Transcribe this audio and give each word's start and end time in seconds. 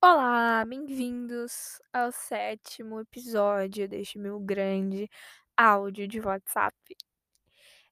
Olá, 0.00 0.64
bem-vindos 0.64 1.82
ao 1.92 2.12
sétimo 2.12 3.00
episódio 3.00 3.88
deste 3.88 4.16
meu 4.16 4.38
grande 4.38 5.10
áudio 5.56 6.06
de 6.06 6.20
WhatsApp. 6.20 6.76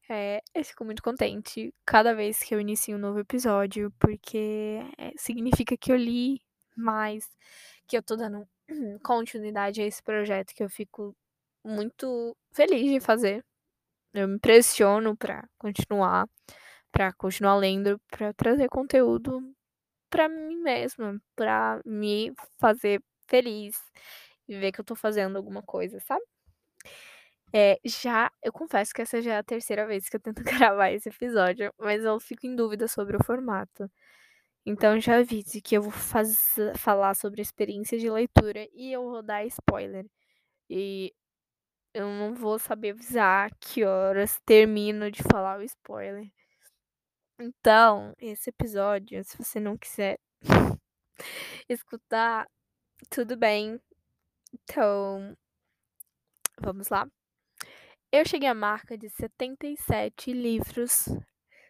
É, 0.08 0.40
eu 0.54 0.64
fico 0.64 0.84
muito 0.84 1.02
contente 1.02 1.74
cada 1.84 2.14
vez 2.14 2.38
que 2.44 2.54
eu 2.54 2.60
inicio 2.60 2.96
um 2.96 3.00
novo 3.00 3.18
episódio, 3.18 3.92
porque 3.98 4.78
é, 4.96 5.12
significa 5.16 5.76
que 5.76 5.90
eu 5.90 5.96
li 5.96 6.40
mais, 6.76 7.28
que 7.88 7.96
eu 7.96 8.02
tô 8.04 8.14
dando 8.14 8.48
continuidade 9.04 9.82
a 9.82 9.86
esse 9.86 10.00
projeto 10.00 10.54
que 10.54 10.62
eu 10.62 10.70
fico 10.70 11.12
muito 11.64 12.36
feliz 12.52 12.88
de 12.88 13.00
fazer. 13.00 13.44
Eu 14.14 14.28
me 14.28 14.38
pressiono 14.38 15.16
para 15.16 15.48
continuar, 15.58 16.28
para 16.92 17.12
continuar 17.14 17.56
lendo, 17.56 18.00
para 18.10 18.32
trazer 18.34 18.68
conteúdo 18.68 19.42
para 20.10 20.28
mim 20.28 20.56
mesma, 20.58 21.20
para 21.36 21.80
me 21.84 22.32
fazer 22.58 23.02
feliz 23.28 23.76
e 24.48 24.58
ver 24.58 24.72
que 24.72 24.80
eu 24.80 24.84
tô 24.84 24.94
fazendo 24.96 25.36
alguma 25.36 25.62
coisa, 25.62 26.00
sabe? 26.00 26.24
É, 27.54 27.78
já, 27.84 28.30
eu 28.42 28.52
confesso 28.52 28.92
que 28.92 29.00
essa 29.02 29.22
já 29.22 29.34
é 29.34 29.38
a 29.38 29.42
terceira 29.42 29.86
vez 29.86 30.08
que 30.08 30.16
eu 30.16 30.20
tento 30.20 30.42
gravar 30.74 30.90
esse 30.90 31.08
episódio, 31.08 31.72
mas 31.78 32.04
eu 32.04 32.18
fico 32.20 32.46
em 32.46 32.54
dúvida 32.56 32.88
sobre 32.88 33.16
o 33.16 33.24
formato. 33.24 33.90
Então 34.66 35.00
já 35.00 35.18
avise 35.18 35.60
que 35.62 35.76
eu 35.76 35.82
vou 35.82 35.92
faz, 35.92 36.56
falar 36.78 37.14
sobre 37.16 37.40
a 37.42 37.44
experiência 37.44 37.98
de 37.98 38.10
leitura 38.10 38.68
e 38.74 38.92
eu 38.92 39.02
vou 39.10 39.22
dar 39.22 39.44
spoiler. 39.46 40.06
E 40.70 41.14
eu 41.94 42.06
não 42.08 42.34
vou 42.34 42.58
saber 42.58 42.92
avisar 42.92 43.50
que 43.60 43.84
horas 43.84 44.40
termino 44.46 45.10
de 45.10 45.22
falar 45.24 45.58
o 45.60 45.64
spoiler. 45.64 46.28
Então, 47.38 48.14
esse 48.18 48.48
episódio, 48.48 49.22
se 49.22 49.36
você 49.36 49.60
não 49.60 49.76
quiser 49.76 50.18
escutar, 51.68 52.48
tudo 53.10 53.36
bem. 53.36 53.78
Então, 54.54 55.36
vamos 56.58 56.88
lá. 56.88 57.06
Eu 58.10 58.24
cheguei 58.24 58.48
à 58.48 58.54
marca 58.54 58.96
de 58.96 59.10
77 59.10 60.32
livros. 60.32 61.08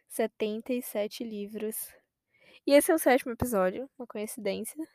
77 0.09 1.25
livros. 1.25 1.89
E 2.65 2.73
esse 2.73 2.93
é 2.93 2.95
o 2.95 2.99
sétimo 2.99 3.33
episódio, 3.33 3.91
uma 3.99 4.07
coincidência. 4.07 4.87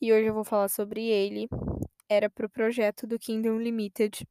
E 0.00 0.12
hoje 0.12 0.26
eu 0.26 0.34
vou 0.34 0.44
falar 0.44 0.68
sobre 0.68 1.06
ele. 1.06 1.48
Era 2.08 2.28
pro 2.28 2.50
projeto 2.50 3.06
do 3.06 3.18
Kingdom 3.18 3.58
Limited. 3.58 4.26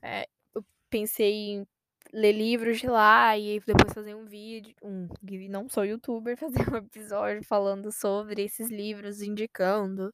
É, 0.00 0.28
eu 0.54 0.64
pensei 0.88 1.32
em 1.32 1.66
ler 2.12 2.32
livros 2.32 2.78
de 2.78 2.86
lá 2.86 3.36
e 3.38 3.60
depois 3.60 3.92
fazer 3.92 4.14
um 4.14 4.24
vídeo, 4.26 4.74
um, 4.82 5.08
não 5.50 5.68
sou 5.68 5.84
youtuber, 5.84 6.36
fazer 6.68 6.72
um 6.72 6.76
episódio 6.76 7.44
falando 7.44 7.92
sobre 7.92 8.42
esses 8.42 8.70
livros, 8.70 9.22
indicando. 9.22 10.12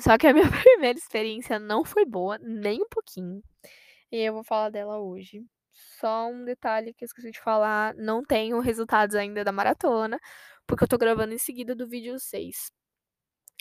Só 0.00 0.16
que 0.16 0.26
a 0.26 0.32
minha 0.32 0.46
primeira 0.62 0.98
experiência 0.98 1.58
não 1.58 1.84
foi 1.84 2.04
boa, 2.04 2.38
nem 2.38 2.82
um 2.82 2.88
pouquinho. 2.88 3.42
E 4.10 4.18
eu 4.18 4.34
vou 4.34 4.44
falar 4.44 4.70
dela 4.70 4.98
hoje. 5.00 5.44
Só 5.72 6.28
um 6.28 6.44
detalhe 6.44 6.94
que 6.94 7.04
eu 7.04 7.06
esqueci 7.06 7.30
de 7.30 7.40
falar: 7.40 7.94
não 7.96 8.22
tenho 8.22 8.60
resultados 8.60 9.16
ainda 9.16 9.44
da 9.44 9.52
maratona, 9.52 10.18
porque 10.66 10.84
eu 10.84 10.88
tô 10.88 10.98
gravando 10.98 11.34
em 11.34 11.38
seguida 11.38 11.74
do 11.74 11.88
vídeo 11.88 12.18
6. 12.18 12.70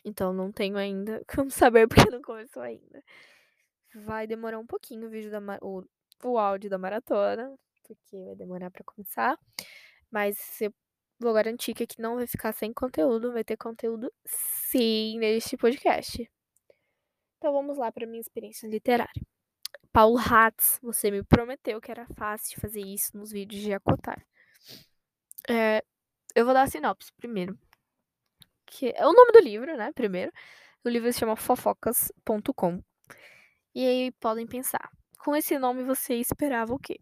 Então 0.05 0.33
não 0.33 0.51
tenho 0.51 0.77
ainda 0.77 1.23
como 1.35 1.51
saber 1.51 1.87
porque 1.87 2.09
não 2.09 2.21
começou 2.21 2.61
ainda. 2.63 3.03
Vai 3.95 4.27
demorar 4.27 4.59
um 4.59 4.65
pouquinho 4.65 5.07
o 5.07 5.09
vídeo 5.09 5.31
da 5.31 5.39
o, 5.61 5.83
o 6.29 6.37
áudio 6.37 6.69
da 6.69 6.77
maratona, 6.77 7.53
porque 7.83 8.23
vai 8.25 8.35
demorar 8.35 8.71
para 8.71 8.83
começar. 8.83 9.37
Mas 10.09 10.61
eu 10.61 10.73
vou 11.19 11.33
garantir 11.33 11.73
que 11.73 11.83
aqui 11.83 12.01
não 12.01 12.15
vai 12.15 12.27
ficar 12.27 12.53
sem 12.53 12.73
conteúdo, 12.73 13.33
vai 13.33 13.43
ter 13.43 13.57
conteúdo 13.57 14.11
sim 14.25 15.17
neste 15.19 15.57
podcast. 15.57 16.29
Então 17.37 17.53
vamos 17.53 17.77
lá 17.77 17.91
para 17.91 18.05
minha 18.05 18.21
experiência 18.21 18.67
literária. 18.67 19.21
Paulo 19.91 20.17
Hatz, 20.17 20.79
você 20.81 21.11
me 21.11 21.23
prometeu 21.23 21.81
que 21.81 21.91
era 21.91 22.05
fácil 22.17 22.55
de 22.55 22.61
fazer 22.61 22.81
isso 22.81 23.17
nos 23.17 23.31
vídeos 23.31 23.61
de 23.61 23.73
Acotar. 23.73 24.25
É, 25.49 25.83
eu 26.35 26.45
vou 26.45 26.53
dar 26.53 26.63
a 26.63 26.67
sinopse 26.67 27.11
primeiro. 27.13 27.57
Que 28.65 28.93
é 28.95 29.05
o 29.05 29.11
nome 29.11 29.31
do 29.33 29.39
livro, 29.39 29.75
né? 29.75 29.91
Primeiro. 29.93 30.31
O 30.83 30.89
livro 30.89 31.11
se 31.11 31.19
chama 31.19 31.35
fofocas.com. 31.35 32.81
E 33.75 33.85
aí 33.85 34.11
podem 34.13 34.47
pensar, 34.47 34.89
com 35.23 35.35
esse 35.35 35.57
nome 35.59 35.83
você 35.83 36.15
esperava 36.15 36.73
o 36.73 36.79
quê? 36.79 36.99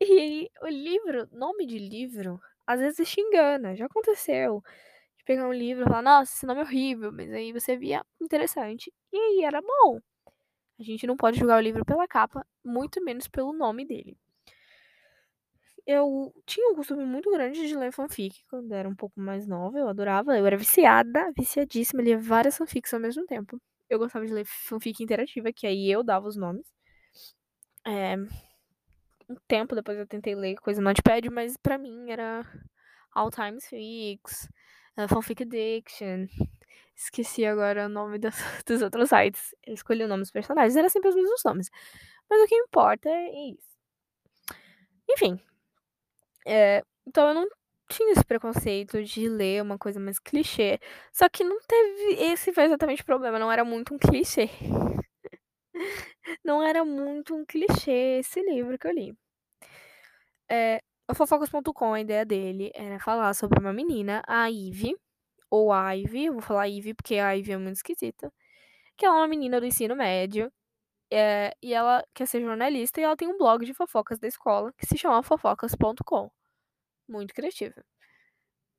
E 0.00 0.50
o 0.62 0.68
livro, 0.68 1.28
nome 1.32 1.66
de 1.66 1.78
livro, 1.78 2.40
às 2.66 2.80
vezes 2.80 3.08
te 3.08 3.20
engana. 3.20 3.74
Já 3.76 3.86
aconteceu. 3.86 4.62
De 5.16 5.24
pegar 5.24 5.46
um 5.48 5.52
livro 5.52 5.84
e 5.84 5.88
falar, 5.88 6.02
nossa, 6.02 6.32
esse 6.34 6.46
nome 6.46 6.60
é 6.60 6.64
horrível. 6.64 7.12
Mas 7.12 7.32
aí 7.32 7.52
você 7.52 7.76
via 7.76 8.04
interessante. 8.20 8.92
E 9.12 9.16
aí 9.18 9.44
era 9.44 9.60
bom. 9.62 10.00
A 10.80 10.82
gente 10.84 11.06
não 11.06 11.16
pode 11.16 11.38
julgar 11.38 11.58
o 11.58 11.62
livro 11.62 11.84
pela 11.84 12.08
capa, 12.08 12.46
muito 12.64 13.02
menos 13.04 13.28
pelo 13.28 13.52
nome 13.52 13.86
dele. 13.86 14.16
Eu 15.86 16.32
tinha 16.46 16.68
um 16.70 16.74
costume 16.76 17.04
muito 17.04 17.30
grande 17.30 17.66
de 17.66 17.76
ler 17.76 17.92
fanfic 17.92 18.44
quando 18.48 18.72
era 18.72 18.88
um 18.88 18.94
pouco 18.94 19.18
mais 19.20 19.46
nova. 19.46 19.78
Eu 19.78 19.88
adorava, 19.88 20.38
eu 20.38 20.46
era 20.46 20.56
viciada, 20.56 21.32
viciadíssima, 21.36 22.02
lia 22.02 22.18
várias 22.18 22.56
fanfics 22.56 22.94
ao 22.94 23.00
mesmo 23.00 23.26
tempo. 23.26 23.60
Eu 23.90 23.98
gostava 23.98 24.24
de 24.26 24.32
ler 24.32 24.44
fanfic 24.46 25.02
interativa, 25.02 25.52
que 25.52 25.66
aí 25.66 25.90
eu 25.90 26.02
dava 26.04 26.28
os 26.28 26.36
nomes. 26.36 26.66
É, 27.84 28.16
um 29.28 29.36
tempo 29.48 29.74
depois 29.74 29.98
eu 29.98 30.06
tentei 30.06 30.34
ler 30.34 30.56
coisa 30.56 30.80
no 30.80 30.88
Notepad, 30.88 31.28
mas 31.30 31.56
para 31.56 31.78
mim 31.78 32.10
era 32.10 32.44
All 33.12 33.30
Times 33.30 33.66
Fix, 33.66 34.48
uh, 34.96 35.08
Fanfic 35.08 35.42
Addiction. 35.42 36.26
Esqueci 36.94 37.44
agora 37.44 37.86
o 37.86 37.88
nome 37.88 38.18
das, 38.18 38.36
dos 38.66 38.82
outros 38.82 39.08
sites. 39.08 39.54
Eu 39.66 39.74
escolhi 39.74 40.04
o 40.04 40.08
nome 40.08 40.22
dos 40.22 40.30
personagens, 40.30 40.76
era 40.76 40.88
sempre 40.88 41.08
os 41.08 41.14
mesmos 41.14 41.42
nomes. 41.44 41.70
Mas 42.28 42.42
o 42.42 42.46
que 42.46 42.54
importa 42.54 43.08
é 43.08 43.50
isso. 43.50 43.72
Enfim. 45.10 45.40
É, 46.46 46.82
então 47.06 47.28
eu 47.28 47.34
não 47.34 47.48
tinha 47.88 48.12
esse 48.12 48.24
preconceito 48.24 49.02
de 49.02 49.28
ler 49.28 49.62
uma 49.62 49.78
coisa 49.78 50.00
mais 50.00 50.18
clichê. 50.18 50.80
Só 51.12 51.28
que 51.28 51.44
não 51.44 51.58
teve. 51.66 52.22
Esse 52.22 52.52
foi 52.52 52.64
exatamente 52.64 53.02
o 53.02 53.06
problema. 53.06 53.38
Não 53.38 53.50
era 53.52 53.64
muito 53.64 53.94
um 53.94 53.98
clichê. 53.98 54.48
não 56.44 56.62
era 56.62 56.84
muito 56.84 57.34
um 57.34 57.44
clichê 57.44 58.18
esse 58.20 58.42
livro 58.42 58.78
que 58.78 58.86
eu 58.86 58.92
li. 58.92 59.16
É, 60.50 60.82
o 61.10 61.14
Fofocas.com, 61.14 61.94
a 61.94 62.00
ideia 62.00 62.24
dele 62.24 62.70
era 62.74 62.98
falar 63.00 63.34
sobre 63.34 63.58
uma 63.60 63.72
menina, 63.72 64.22
a 64.26 64.46
Ivy, 64.48 64.96
ou 65.50 65.72
Ivy, 65.74 66.26
eu 66.26 66.34
vou 66.34 66.42
falar 66.42 66.68
Ivy 66.68 66.94
porque 66.94 67.16
a 67.16 67.32
Ivy 67.32 67.52
é 67.52 67.56
muito 67.58 67.76
esquisita, 67.76 68.32
que 68.96 69.06
ela 69.06 69.16
é 69.16 69.20
uma 69.20 69.28
menina 69.28 69.60
do 69.60 69.66
ensino 69.66 69.96
médio, 69.96 70.52
é, 71.12 71.54
e 71.62 71.74
ela 71.74 72.04
quer 72.14 72.26
ser 72.26 72.40
jornalista 72.42 73.00
e 73.00 73.04
ela 73.04 73.16
tem 73.16 73.28
um 73.28 73.38
blog 73.38 73.66
de 73.66 73.74
fofocas 73.74 74.18
da 74.18 74.28
escola 74.28 74.72
que 74.78 74.86
se 74.86 74.96
chama 74.98 75.22
fofocas.com. 75.22 76.30
Muito 77.08 77.34
criativa. 77.34 77.84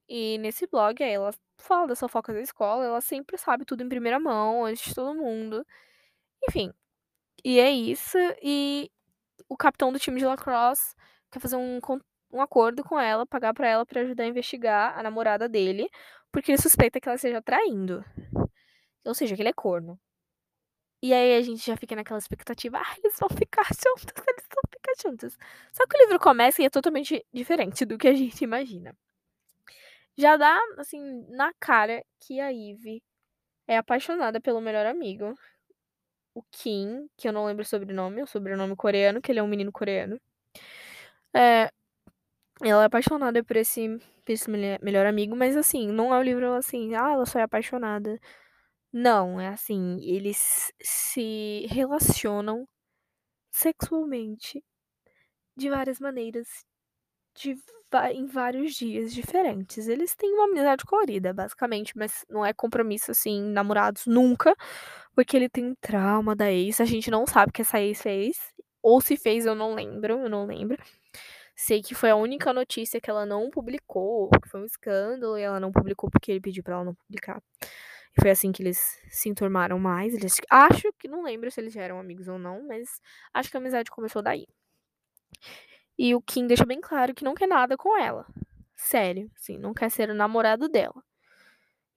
E 0.08 0.38
nesse 0.40 0.68
blog 0.68 1.02
ela 1.03 1.31
fala 1.58 1.88
das 1.88 2.00
fofocas 2.00 2.35
da 2.35 2.41
escola, 2.41 2.85
ela 2.85 3.02
sempre 3.02 3.38
sabe 3.38 3.66
tudo 3.66 3.84
em 3.84 3.90
primeira 3.90 4.20
mão, 4.20 4.66
antes 4.66 4.85
de 4.85 4.96
todo 4.96 5.16
mundo. 5.16 5.66
Enfim. 6.50 6.74
E 7.44 7.59
é 7.59 7.70
isso. 7.72 8.18
E 8.42 8.90
o 9.50 9.58
capitão 9.58 9.92
do 9.92 10.00
time 10.00 10.20
de 10.20 10.26
lacrosse 10.26 10.96
quer 11.31 11.40
fazer 11.40 11.56
um, 11.58 11.80
um 12.31 12.42
acordo 12.42 12.84
com 12.84 13.00
ela, 13.00 13.26
pagar 13.26 13.54
para 13.54 13.68
ela 13.68 13.86
para 13.86 14.02
ajudar 14.02 14.24
a 14.24 14.28
investigar 14.28 14.98
a 14.98 15.04
namorada 15.04 15.50
dele, 15.50 15.90
porque 16.32 16.52
ele 16.52 16.62
suspeita 16.62 17.00
que 17.00 17.08
ela 17.08 17.16
esteja 17.16 17.42
traindo. 17.42 18.03
Ou 19.06 19.14
seja, 19.14 19.36
que 19.36 19.42
ele 19.42 19.50
é 19.50 19.53
corno. 19.53 20.00
E 21.02 21.14
aí 21.14 21.36
a 21.36 21.42
gente 21.42 21.66
já 21.66 21.76
fica 21.76 21.96
naquela 21.96 22.18
expectativa, 22.18 22.78
ah, 22.80 22.96
eles 22.98 23.18
vão 23.20 23.30
ficar 23.30 23.66
juntos, 23.76 24.24
eles 24.26 24.46
vão 24.53 24.64
ficar 24.72 24.94
juntos. 25.02 25.38
Só 25.74 25.86
que 25.86 25.98
o 25.98 26.00
livro 26.00 26.18
começa 26.20 26.62
e 26.62 26.66
é 26.66 26.70
totalmente 26.70 27.26
diferente 27.34 27.86
do 27.86 27.98
que 27.98 28.08
a 28.08 28.14
gente 28.14 28.42
imagina. 28.44 28.96
Já 30.18 30.38
dá, 30.38 30.59
assim, 30.78 31.02
na 31.30 31.52
cara 31.59 32.03
que 32.22 32.40
a 32.40 32.50
Ivy 32.50 33.03
é 33.67 33.78
apaixonada 33.78 34.40
pelo 34.41 34.62
melhor 34.62 34.85
amigo, 34.85 35.34
o 36.35 36.44
Kim, 36.52 37.08
que 37.18 37.28
eu 37.28 37.34
não 37.34 37.46
lembro 37.46 37.64
o 37.64 37.66
sobrenome, 37.66 38.24
o 38.24 38.28
sobrenome 38.28 38.76
coreano, 38.76 39.22
que 39.22 39.32
ele 39.32 39.40
é 39.40 39.44
um 39.44 39.47
menino 39.47 39.72
coreano. 39.72 40.20
É, 41.35 41.70
ela 42.64 42.84
é 42.84 42.85
apaixonada 42.85 43.44
por 43.44 43.58
esse, 43.58 43.90
por 44.26 44.32
esse 44.32 44.50
melhor 44.50 45.06
amigo, 45.06 45.35
mas 45.35 45.58
assim, 45.58 45.88
não 45.91 46.14
é 46.14 46.20
um 46.20 46.24
livro 46.24 46.53
assim, 46.53 46.96
ah, 46.96 47.12
ela 47.14 47.26
só 47.26 47.40
é 47.40 47.44
apaixonada. 47.44 48.20
Não, 48.94 49.41
é 49.41 49.50
assim, 49.50 50.00
eles 50.03 50.72
se 50.82 51.68
relacionam 51.70 52.68
sexualmente 53.52 54.64
de 55.58 55.70
várias 55.70 56.00
maneiras, 56.00 56.47
de, 57.35 57.56
em 58.14 58.26
vários 58.26 58.74
dias 58.76 59.14
diferentes. 59.14 59.88
Eles 59.88 60.16
têm 60.16 60.34
uma 60.34 60.46
amizade 60.46 60.85
colorida, 60.85 61.34
basicamente, 61.34 61.94
mas 61.97 62.26
não 62.30 62.46
é 62.46 62.53
compromisso 62.53 63.12
assim, 63.12 63.41
namorados 63.41 64.06
nunca, 64.06 64.56
porque 65.16 65.38
ele 65.38 65.50
tem 65.50 65.66
um 65.68 65.76
trauma 65.82 66.35
da 66.35 66.52
ex. 66.52 66.82
A 66.82 66.85
gente 66.85 67.12
não 67.12 67.26
sabe 67.28 67.50
o 67.50 67.53
que 67.53 67.62
essa 67.62 67.80
ex 67.80 68.02
fez, 68.02 68.38
ou 68.82 69.02
se 69.02 69.18
fez, 69.18 69.46
eu 69.46 69.56
não 69.56 69.74
lembro, 69.76 70.14
eu 70.22 70.30
não 70.30 70.46
lembro. 70.46 70.78
Sei 71.56 71.82
que 71.84 71.96
foi 71.96 72.09
a 72.09 72.16
única 72.16 72.52
notícia 72.53 73.00
que 73.00 73.09
ela 73.09 73.26
não 73.26 73.50
publicou, 73.52 74.29
que 74.41 74.50
foi 74.50 74.62
um 74.62 74.66
escândalo, 74.66 75.38
e 75.38 75.41
ela 75.44 75.59
não 75.59 75.72
publicou 75.72 76.09
porque 76.09 76.32
ele 76.32 76.41
pediu 76.41 76.64
pra 76.64 76.76
ela 76.76 76.84
não 76.86 76.96
publicar. 76.96 77.41
E 78.18 78.22
foi 78.22 78.32
assim 78.32 78.52
que 78.52 78.64
eles 78.64 78.79
se 79.09 79.29
enturmaram 79.29 79.79
mais. 79.79 80.14
Eles 80.16 80.36
acho 80.50 80.91
que 81.00 81.08
não 81.08 81.24
lembro 81.24 81.52
se 81.52 81.62
eles 81.62 81.74
já 81.74 81.82
eram 81.82 82.00
amigos 82.00 82.28
ou 82.28 82.40
não, 82.40 82.68
mas 82.68 83.00
acho 83.34 83.50
que 83.52 83.58
a 83.58 83.59
amizade 83.59 83.91
começou 83.91 84.22
daí. 84.22 84.47
E 85.97 86.16
o 86.16 86.22
Kim 86.22 86.47
deixa 86.47 86.66
bem 86.66 86.81
claro 86.81 87.13
que 87.13 87.23
não 87.23 87.35
quer 87.35 87.47
nada 87.47 87.78
com 87.78 87.97
ela. 87.97 88.25
Sério, 88.75 89.31
assim, 89.35 89.57
não 89.57 89.73
quer 89.73 89.90
ser 89.90 90.09
o 90.09 90.13
namorado 90.16 90.67
dela. 90.67 91.03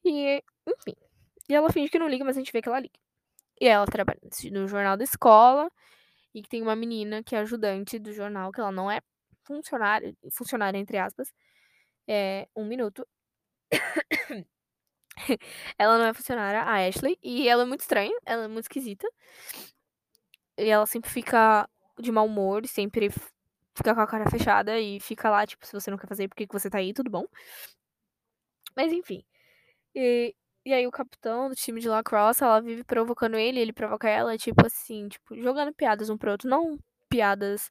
E, 0.04 0.42
enfim. 0.66 0.94
E 1.48 1.54
ela 1.54 1.72
finge 1.72 1.90
que 1.90 1.98
não 1.98 2.08
liga, 2.08 2.24
mas 2.24 2.36
a 2.36 2.40
gente 2.40 2.52
vê 2.52 2.62
que 2.62 2.68
ela 2.68 2.80
liga. 2.80 2.98
E 3.60 3.66
ela 3.66 3.86
trabalha 3.86 4.20
no 4.52 4.68
jornal 4.68 4.96
da 4.96 5.04
escola. 5.04 5.70
E 6.34 6.42
que 6.42 6.48
tem 6.48 6.62
uma 6.62 6.76
menina 6.76 7.22
que 7.22 7.34
é 7.34 7.38
ajudante 7.40 7.98
do 7.98 8.12
jornal, 8.12 8.52
que 8.52 8.60
ela 8.60 8.72
não 8.72 8.90
é 8.90 9.00
funcionária, 9.44 10.14
funcionária 10.32 10.78
entre 10.78 10.98
aspas. 10.98 11.32
É, 12.08 12.48
um 12.56 12.64
minuto. 12.66 13.06
ela 15.78 15.98
não 15.98 16.06
é 16.06 16.14
funcionária, 16.14 16.62
a 16.62 16.86
Ashley. 16.86 17.18
E 17.22 17.48
ela 17.48 17.62
é 17.62 17.66
muito 17.66 17.80
estranha, 17.80 18.16
ela 18.26 18.44
é 18.44 18.48
muito 18.48 18.64
esquisita. 18.64 19.08
E 20.58 20.68
ela 20.68 20.86
sempre 20.86 21.10
fica 21.10 21.68
de 21.98 22.12
mau 22.12 22.26
humor, 22.26 22.66
sempre 22.66 23.10
fica 23.76 23.94
com 23.94 24.00
a 24.00 24.06
cara 24.06 24.30
fechada 24.30 24.78
e 24.80 25.00
fica 25.00 25.30
lá, 25.30 25.46
tipo, 25.46 25.66
se 25.66 25.72
você 25.72 25.90
não 25.90 25.98
quer 25.98 26.06
fazer, 26.08 26.28
por 26.28 26.36
que 26.36 26.46
você 26.50 26.70
tá 26.70 26.78
aí? 26.78 26.92
Tudo 26.94 27.10
bom? 27.10 27.26
Mas 28.76 28.92
enfim. 28.92 29.24
E, 29.94 30.34
e 30.66 30.74
aí 30.74 30.86
o 30.86 30.90
capitão 30.92 31.48
do 31.50 31.54
time 31.56 31.80
de 31.80 31.88
lacrosse, 31.88 32.44
ela 32.44 32.60
vive 32.60 32.84
provocando 32.84 33.36
ele, 33.38 33.60
ele 33.60 33.72
provoca 33.72 34.08
ela, 34.08 34.36
tipo 34.38 34.66
assim, 34.66 35.08
tipo, 35.08 35.36
jogando 35.40 35.74
piadas 35.74 36.10
um 36.10 36.18
pro 36.18 36.32
outro. 36.32 36.48
Não 36.50 36.78
piadas 37.08 37.70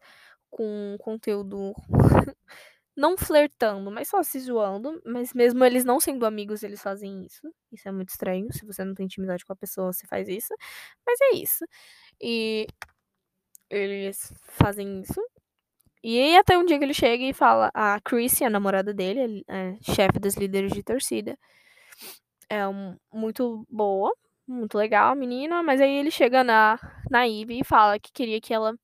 com 0.52 0.98
conteúdo. 1.00 1.74
não 2.98 3.18
flertando, 3.18 3.92
mas 3.92 4.10
só 4.10 4.24
se 4.24 4.40
zoando. 4.40 5.02
Mas 5.06 5.34
mesmo 5.34 5.64
eles 5.66 5.86
não 5.86 6.00
sendo 6.00 6.26
amigos, 6.26 6.64
eles 6.64 6.82
fazem 6.82 7.26
isso. 7.26 7.42
Isso 7.72 7.88
é 7.90 7.92
muito 7.92 8.10
estranho. 8.10 8.52
Se 8.54 8.66
você 8.66 8.84
não 8.86 8.96
tem 8.96 9.06
intimidade 9.08 9.46
com 9.46 9.54
a 9.54 9.56
pessoa, 9.58 9.94
você 9.94 10.08
faz 10.08 10.28
isso. 10.30 10.54
Mas 11.06 11.20
é 11.22 11.36
isso. 11.38 11.66
E 12.22 12.68
eles 13.70 14.34
fazem 14.44 15.02
isso. 15.02 15.22
E 16.08 16.38
até 16.38 16.56
um 16.56 16.64
dia 16.64 16.78
que 16.78 16.86
ele 16.86 16.94
chega 16.94 17.24
e 17.24 17.34
fala, 17.34 17.72
a 17.74 18.00
Chrissy, 18.00 18.44
a 18.44 18.50
namorada 18.50 18.94
dele, 18.94 19.44
é 19.48 19.76
chefe 19.82 20.20
dos 20.20 20.36
líderes 20.36 20.72
de 20.72 20.84
torcida, 20.84 21.36
é 22.48 22.68
um, 22.68 22.96
muito 23.12 23.66
boa, 23.68 24.16
muito 24.48 24.78
legal 24.78 25.12
a 25.14 25.16
menina, 25.16 25.64
mas 25.64 25.82
aí 25.82 25.98
ele 25.98 26.12
chega 26.12 26.44
na, 26.44 26.80
na 27.10 27.24
Ivy 27.28 27.62
e 27.62 27.64
fala 27.64 28.00
que 28.00 28.12
queria 28.14 28.40
que 28.40 28.54
ela 28.54 28.76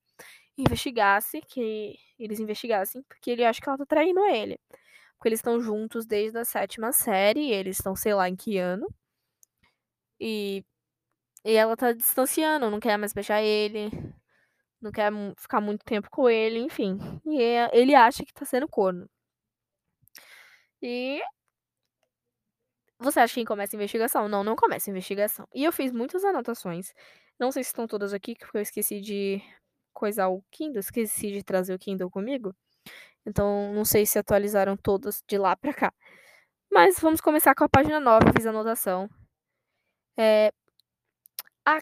investigasse, 0.57 1.41
que 1.41 1.95
eles 2.17 2.39
investigassem, 2.39 3.03
porque 3.03 3.29
ele 3.29 3.45
acha 3.45 3.61
que 3.61 3.69
ela 3.69 3.77
tá 3.77 3.85
traindo 3.85 4.25
ele. 4.25 4.59
Porque 5.15 5.29
eles 5.29 5.39
estão 5.39 5.61
juntos 5.61 6.07
desde 6.07 6.39
a 6.39 6.45
sétima 6.45 6.91
série, 6.91 7.51
eles 7.51 7.77
estão, 7.77 7.95
sei 7.95 8.15
lá, 8.15 8.27
em 8.29 8.35
que 8.35 8.57
ano. 8.57 8.87
E, 10.19 10.65
e 11.45 11.53
ela 11.53 11.77
tá 11.77 11.91
distanciando, 11.93 12.71
não 12.71 12.79
quer 12.79 12.97
mais 12.97 13.13
beijar 13.13 13.43
ele, 13.43 13.91
não 14.81 14.91
quer 14.91 15.11
ficar 15.37 15.61
muito 15.61 15.85
tempo 15.85 16.09
com 16.09 16.29
ele, 16.29 16.59
enfim. 16.59 16.97
E 17.25 17.39
ele 17.73 17.95
acha 17.95 18.25
que 18.25 18.33
tá 18.33 18.45
sendo 18.45 18.67
corno. 18.67 19.07
E. 20.81 21.21
Você 22.99 23.19
acha 23.19 23.33
que 23.35 23.45
começa 23.45 23.75
a 23.75 23.77
investigação? 23.77 24.27
Não, 24.27 24.43
não 24.43 24.55
começa 24.55 24.89
a 24.89 24.91
investigação. 24.91 25.47
E 25.53 25.63
eu 25.63 25.71
fiz 25.71 25.91
muitas 25.91 26.23
anotações. 26.23 26.93
Não 27.39 27.51
sei 27.51 27.63
se 27.63 27.69
estão 27.69 27.87
todas 27.87 28.13
aqui, 28.13 28.35
porque 28.37 28.57
eu 28.57 28.61
esqueci 28.61 29.01
de 29.01 29.41
coisar 29.93 30.29
o 30.29 30.43
Kindle, 30.51 30.79
esqueci 30.79 31.31
de 31.31 31.43
trazer 31.43 31.73
o 31.73 31.79
Kindle 31.79 32.09
comigo. 32.11 32.55
Então, 33.25 33.73
não 33.73 33.85
sei 33.85 34.05
se 34.05 34.19
atualizaram 34.19 34.77
todas 34.77 35.23
de 35.27 35.37
lá 35.37 35.55
pra 35.55 35.73
cá. 35.73 35.93
Mas 36.71 36.99
vamos 36.99 37.21
começar 37.21 37.55
com 37.55 37.63
a 37.63 37.69
página 37.69 37.99
9, 37.99 38.29
eu 38.29 38.33
fiz 38.33 38.45
a 38.45 38.49
anotação. 38.51 39.09
É, 40.17 40.51
a, 41.65 41.79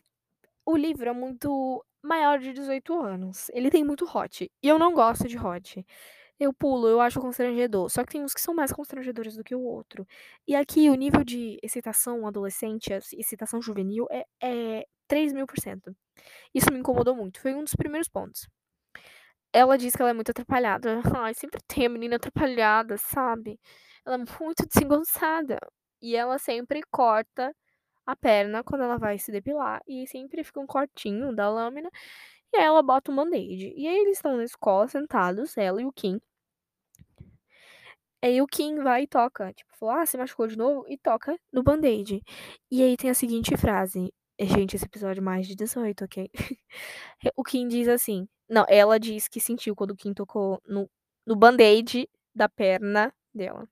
o 0.65 0.77
livro 0.77 1.09
é 1.09 1.13
muito 1.13 1.83
maior 2.03 2.39
de 2.39 2.53
18 2.53 2.99
anos. 2.99 3.49
Ele 3.53 3.69
tem 3.69 3.83
muito 3.83 4.05
hot. 4.05 4.49
E 4.61 4.67
eu 4.67 4.79
não 4.79 4.93
gosto 4.93 5.27
de 5.27 5.37
hot. 5.37 5.85
Eu 6.39 6.53
pulo, 6.53 6.87
eu 6.87 7.01
acho 7.01 7.19
constrangedor. 7.19 7.89
Só 7.89 8.03
que 8.03 8.13
tem 8.13 8.23
uns 8.23 8.33
que 8.33 8.41
são 8.41 8.53
mais 8.53 8.71
constrangedores 8.71 9.35
do 9.35 9.43
que 9.43 9.55
o 9.55 9.61
outro. 9.61 10.07
E 10.47 10.55
aqui 10.55 10.89
o 10.89 10.95
nível 10.95 11.23
de 11.23 11.59
excitação 11.61 12.25
adolescente, 12.27 12.91
excitação 13.13 13.61
juvenil, 13.61 14.07
é, 14.09 14.25
é 14.41 14.85
3 15.07 15.33
mil 15.33 15.45
por 15.47 15.59
cento. 15.59 15.95
Isso 16.53 16.71
me 16.71 16.79
incomodou 16.79 17.15
muito. 17.15 17.41
Foi 17.41 17.53
um 17.53 17.63
dos 17.63 17.75
primeiros 17.75 18.07
pontos. 18.07 18.47
Ela 19.53 19.77
diz 19.77 19.95
que 19.95 20.01
ela 20.01 20.11
é 20.11 20.13
muito 20.13 20.31
atrapalhada. 20.31 21.01
Ai, 21.25 21.33
sempre 21.33 21.59
tem 21.67 21.85
a 21.87 21.89
menina 21.89 22.15
atrapalhada, 22.17 22.97
sabe? 22.97 23.59
Ela 24.05 24.15
é 24.15 24.19
muito 24.19 24.65
desengonçada. 24.67 25.59
E 26.01 26.15
ela 26.15 26.37
sempre 26.39 26.81
corta 26.91 27.53
a 28.11 28.15
perna 28.15 28.63
quando 28.63 28.83
ela 28.83 28.97
vai 28.97 29.17
se 29.19 29.31
depilar. 29.31 29.81
E 29.87 30.07
sempre 30.07 30.43
fica 30.43 30.59
um 30.59 30.67
cortinho 30.67 31.35
da 31.35 31.49
lâmina. 31.49 31.89
E 32.53 32.57
aí 32.57 32.65
ela 32.65 32.81
bota 32.81 33.11
um 33.11 33.15
band-aid. 33.15 33.73
E 33.75 33.87
aí 33.87 33.97
eles 33.99 34.17
estão 34.17 34.37
na 34.37 34.43
escola 34.43 34.87
sentados, 34.87 35.57
ela 35.57 35.81
e 35.81 35.85
o 35.85 35.91
Kim. 35.91 36.19
Aí 38.21 38.41
o 38.41 38.47
Kim 38.47 38.79
vai 38.83 39.03
e 39.03 39.07
toca. 39.07 39.53
Tipo, 39.53 39.75
falou, 39.77 39.95
ah, 39.95 40.05
você 40.05 40.17
machucou 40.17 40.47
de 40.47 40.57
novo? 40.57 40.85
E 40.89 40.97
toca 40.97 41.37
no 41.53 41.63
band-aid. 41.63 42.21
E 42.71 42.83
aí 42.83 42.97
tem 42.97 43.09
a 43.09 43.13
seguinte 43.13 43.55
frase. 43.57 44.13
Gente, 44.41 44.75
esse 44.75 44.85
episódio 44.85 45.21
é 45.21 45.23
mais 45.23 45.47
de 45.47 45.55
18, 45.55 46.05
ok? 46.05 46.29
o 47.35 47.43
Kim 47.43 47.67
diz 47.67 47.87
assim. 47.87 48.27
Não, 48.49 48.65
ela 48.67 48.99
diz 48.99 49.27
que 49.27 49.39
sentiu 49.39 49.75
quando 49.75 49.91
o 49.91 49.95
Kim 49.95 50.13
tocou 50.13 50.61
no, 50.67 50.89
no 51.25 51.35
band-aid 51.35 52.09
da 52.35 52.49
perna 52.49 53.13
dela 53.33 53.67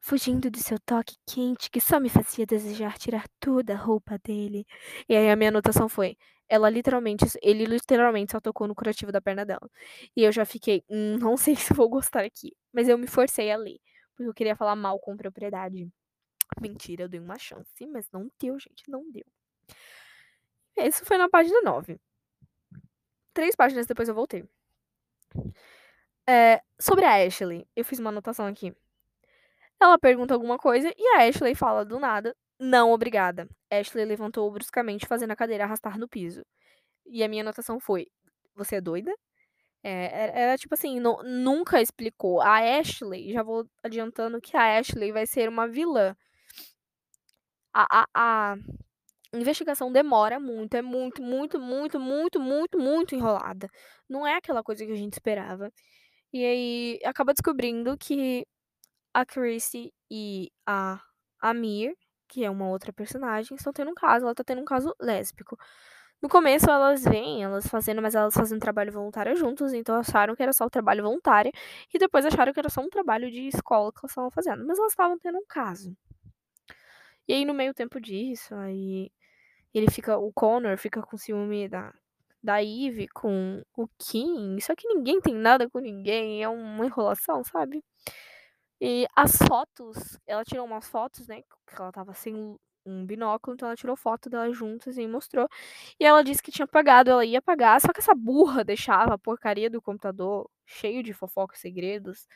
fugindo 0.00 0.50
de 0.50 0.60
seu 0.60 0.78
toque 0.80 1.16
quente 1.26 1.70
que 1.70 1.80
só 1.80 2.00
me 2.00 2.08
fazia 2.08 2.46
desejar 2.46 2.98
tirar 2.98 3.26
toda 3.38 3.74
a 3.74 3.76
roupa 3.76 4.18
dele. 4.18 4.66
E 5.08 5.16
aí 5.16 5.30
a 5.30 5.36
minha 5.36 5.50
anotação 5.50 5.88
foi: 5.88 6.16
ela 6.48 6.68
literalmente, 6.68 7.24
ele 7.42 7.64
literalmente 7.64 8.32
só 8.32 8.40
tocou 8.40 8.66
no 8.66 8.74
curativo 8.74 9.12
da 9.12 9.20
perna 9.20 9.44
dela. 9.46 9.70
E 10.16 10.24
eu 10.24 10.32
já 10.32 10.44
fiquei, 10.44 10.84
hum, 10.90 11.16
não 11.18 11.36
sei 11.36 11.54
se 11.56 11.72
vou 11.74 11.88
gostar 11.88 12.24
aqui. 12.24 12.56
Mas 12.72 12.88
eu 12.88 12.98
me 12.98 13.06
forcei 13.06 13.50
a 13.50 13.56
ler, 13.56 13.78
porque 14.16 14.28
eu 14.28 14.34
queria 14.34 14.56
falar 14.56 14.76
mal 14.76 14.98
com 14.98 15.16
propriedade. 15.16 15.88
Mentira, 16.60 17.04
eu 17.04 17.08
dei 17.08 17.20
uma 17.20 17.38
chance, 17.38 17.86
mas 17.86 18.10
não 18.12 18.28
deu, 18.40 18.58
gente, 18.58 18.90
não 18.90 19.08
deu. 19.10 19.24
Isso 20.76 21.04
foi 21.04 21.16
na 21.18 21.28
página 21.28 21.60
9. 21.62 22.00
Três 23.32 23.54
páginas 23.54 23.86
depois 23.86 24.08
eu 24.08 24.14
voltei. 24.14 24.44
É, 26.26 26.62
sobre 26.78 27.04
a 27.04 27.24
Ashley, 27.24 27.66
eu 27.76 27.84
fiz 27.84 27.98
uma 27.98 28.10
anotação 28.10 28.46
aqui. 28.46 28.74
Ela 29.80 29.98
pergunta 29.98 30.34
alguma 30.34 30.58
coisa 30.58 30.92
e 30.96 31.06
a 31.16 31.28
Ashley 31.28 31.54
fala 31.54 31.84
do 31.84 31.98
nada: 31.98 32.36
Não, 32.58 32.92
obrigada. 32.92 33.48
Ashley 33.70 34.04
levantou 34.04 34.50
bruscamente, 34.50 35.06
fazendo 35.06 35.32
a 35.32 35.36
cadeira 35.36 35.64
arrastar 35.64 35.98
no 35.98 36.08
piso. 36.08 36.42
E 37.06 37.22
a 37.24 37.28
minha 37.28 37.42
anotação 37.42 37.80
foi: 37.80 38.06
Você 38.56 38.76
é 38.76 38.80
doida? 38.80 39.12
É, 39.82 40.42
era 40.42 40.58
tipo 40.58 40.74
assim, 40.74 41.00
não, 41.00 41.22
nunca 41.24 41.80
explicou. 41.82 42.40
A 42.40 42.58
Ashley, 42.80 43.32
já 43.32 43.42
vou 43.42 43.66
adiantando 43.82 44.40
que 44.40 44.56
a 44.56 44.78
Ashley 44.78 45.12
vai 45.12 45.26
ser 45.26 45.48
uma 45.48 45.68
vilã. 45.68 46.16
A, 47.72 48.02
a, 48.02 48.06
a 48.14 48.56
investigação 49.32 49.92
demora 49.92 50.40
muito, 50.40 50.74
é 50.76 50.82
muito, 50.82 51.22
muito, 51.22 51.60
muito, 51.60 52.00
muito, 52.00 52.40
muito, 52.40 52.78
muito 52.78 53.14
enrolada. 53.14 53.68
Não 54.08 54.26
é 54.26 54.36
aquela 54.36 54.62
coisa 54.62 54.84
que 54.84 54.92
a 54.92 54.96
gente 54.96 55.14
esperava. 55.14 55.72
E 56.32 56.44
aí 56.44 57.00
acaba 57.04 57.32
descobrindo 57.34 57.96
que 57.98 58.46
a 59.12 59.24
Chrissy 59.24 59.92
e 60.10 60.50
a 60.66 61.00
Amir, 61.40 61.96
que 62.28 62.44
é 62.44 62.50
uma 62.50 62.68
outra 62.68 62.92
personagem, 62.92 63.56
estão 63.56 63.72
tendo 63.72 63.90
um 63.90 63.94
caso. 63.94 64.24
Ela 64.24 64.34
tá 64.34 64.44
tendo 64.44 64.62
um 64.62 64.64
caso 64.64 64.94
lésbico. 65.00 65.58
No 66.22 66.28
começo 66.28 66.70
elas 66.70 67.02
vêm, 67.02 67.42
elas 67.42 67.66
fazendo, 67.66 68.02
mas 68.02 68.14
elas 68.14 68.34
fazendo 68.34 68.60
trabalho 68.60 68.92
voluntário 68.92 69.34
juntos, 69.36 69.72
então 69.72 69.96
acharam 69.96 70.36
que 70.36 70.42
era 70.42 70.52
só 70.52 70.66
o 70.66 70.70
trabalho 70.70 71.02
voluntário, 71.02 71.50
e 71.94 71.98
depois 71.98 72.26
acharam 72.26 72.52
que 72.52 72.60
era 72.60 72.68
só 72.68 72.82
um 72.82 72.90
trabalho 72.90 73.30
de 73.30 73.48
escola 73.48 73.90
que 73.90 74.00
elas 74.02 74.10
estavam 74.10 74.30
fazendo, 74.30 74.66
mas 74.66 74.78
elas 74.78 74.92
estavam 74.92 75.18
tendo 75.18 75.38
um 75.38 75.46
caso. 75.48 75.96
E 77.26 77.32
aí 77.32 77.44
no 77.46 77.54
meio 77.54 77.72
tempo 77.72 77.98
disso, 78.00 78.54
aí 78.54 79.10
ele 79.72 79.90
fica, 79.90 80.18
o 80.18 80.32
Connor 80.32 80.76
fica 80.76 81.00
com 81.02 81.16
ciúme 81.16 81.68
da, 81.68 81.94
da 82.42 82.62
Eve 82.62 83.08
com 83.08 83.62
o 83.74 83.88
Kim, 83.98 84.58
só 84.60 84.74
que 84.74 84.88
ninguém 84.88 85.20
tem 85.20 85.34
nada 85.34 85.70
com 85.70 85.78
ninguém, 85.78 86.42
é 86.42 86.48
uma 86.48 86.84
enrolação, 86.84 87.42
sabe? 87.44 87.82
E 88.80 89.06
as 89.14 89.36
fotos, 89.36 90.18
ela 90.26 90.44
tirou 90.44 90.66
umas 90.66 90.88
fotos, 90.88 91.26
né? 91.28 91.42
Que 91.42 91.80
ela 91.80 91.92
tava 91.92 92.14
sem 92.14 92.56
um 92.86 93.04
binóculo, 93.06 93.54
então 93.54 93.68
ela 93.68 93.76
tirou 93.76 93.96
foto 93.96 94.30
delas 94.30 94.56
juntas 94.56 94.96
e 94.98 95.06
mostrou. 95.06 95.48
E 95.98 96.04
ela 96.04 96.24
disse 96.24 96.42
que 96.42 96.50
tinha 96.52 96.64
apagado, 96.64 97.10
ela 97.10 97.24
ia 97.24 97.38
apagar, 97.38 97.80
só 97.80 97.92
que 97.92 98.00
essa 98.00 98.14
burra 98.14 98.64
deixava 98.64 99.14
a 99.14 99.18
porcaria 99.18 99.68
do 99.70 99.82
computador 99.82 100.48
cheio 100.66 101.02
de 101.02 101.12
fofocas 101.12 101.58
e 101.58 101.62
segredos 101.62 102.26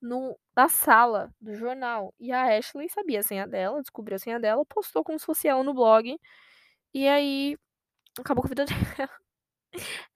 no, 0.00 0.38
na 0.56 0.68
sala 0.68 1.32
do 1.40 1.54
jornal. 1.54 2.14
E 2.20 2.32
a 2.32 2.56
Ashley 2.58 2.88
sabia 2.88 3.20
a 3.20 3.22
senha 3.22 3.46
dela, 3.46 3.80
descobriu 3.82 4.16
a 4.16 4.18
senha 4.18 4.40
dela, 4.40 4.64
postou 4.66 5.04
como 5.04 5.18
se 5.18 5.26
fosse 5.26 5.48
ela 5.48 5.62
no 5.64 5.74
blog. 5.74 6.18
E 6.94 7.08
aí 7.08 7.56
acabou 8.20 8.42
com 8.42 8.48
a 8.48 8.50
vida 8.50 8.66
dela. 8.98 9.10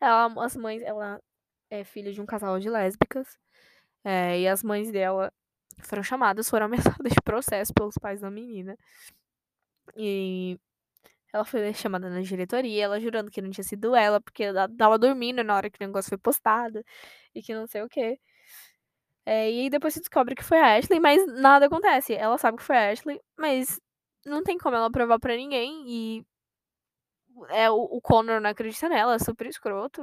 Ela, 0.01 0.45
as 0.45 0.57
mães, 0.57 0.83
ela 0.83 1.21
é 1.71 1.85
filha 1.85 2.13
de 2.13 2.21
um 2.21 2.27
casal 2.27 2.59
de 2.61 2.71
lésbicas. 2.71 3.39
É, 4.05 4.41
e 4.41 4.49
as 4.49 4.63
mães 4.63 4.91
dela 4.93 5.33
foram 5.83 6.03
chamadas, 6.03 6.49
foram 6.51 6.67
ameaçadas 6.67 7.13
de 7.13 7.21
processo 7.23 7.73
pelos 7.75 7.97
pais 7.99 8.21
da 8.21 8.31
menina. 8.31 8.77
E 9.97 10.59
ela 11.33 11.45
foi 11.45 11.73
chamada 11.75 12.09
na 12.11 12.21
diretoria, 12.23 12.85
ela 12.85 13.01
jurando 13.01 13.31
que 13.31 13.43
não 13.43 13.51
tinha 13.51 13.65
sido 13.65 13.95
ela, 13.97 14.21
porque 14.21 14.45
ela 14.45 14.69
tava 14.69 14.99
dormindo 14.99 15.45
na 15.45 15.57
hora 15.57 15.71
que 15.71 15.83
o 15.83 15.87
negócio 15.87 16.11
foi 16.11 16.19
postado 16.19 16.83
e 17.35 17.43
que 17.43 17.55
não 17.55 17.67
sei 17.67 17.83
o 17.83 17.89
quê. 17.89 18.19
É, 19.27 19.51
e 19.51 19.61
aí 19.61 19.71
depois 19.71 19.93
se 19.95 20.01
descobre 20.01 20.35
que 20.35 20.43
foi 20.43 20.59
a 20.59 20.77
Ashley, 20.79 20.99
mas 21.01 21.27
nada 21.27 21.67
acontece. 21.67 22.15
Ela 22.15 22.39
sabe 22.39 22.57
que 22.59 22.63
foi 22.65 22.77
a 22.77 22.91
Ashley, 22.93 23.21
mas 23.37 23.79
não 24.25 24.43
tem 24.43 24.57
como 24.59 24.77
ela 24.77 24.91
provar 24.91 25.19
pra 25.19 25.37
ninguém. 25.37 25.85
E 25.87 26.27
é, 27.51 27.71
o, 27.71 27.77
o 27.77 28.01
Connor 28.01 28.41
não 28.41 28.51
acredita 28.51 28.89
nela, 28.89 29.15
é 29.15 29.19
super 29.19 29.47
escroto. 29.47 30.03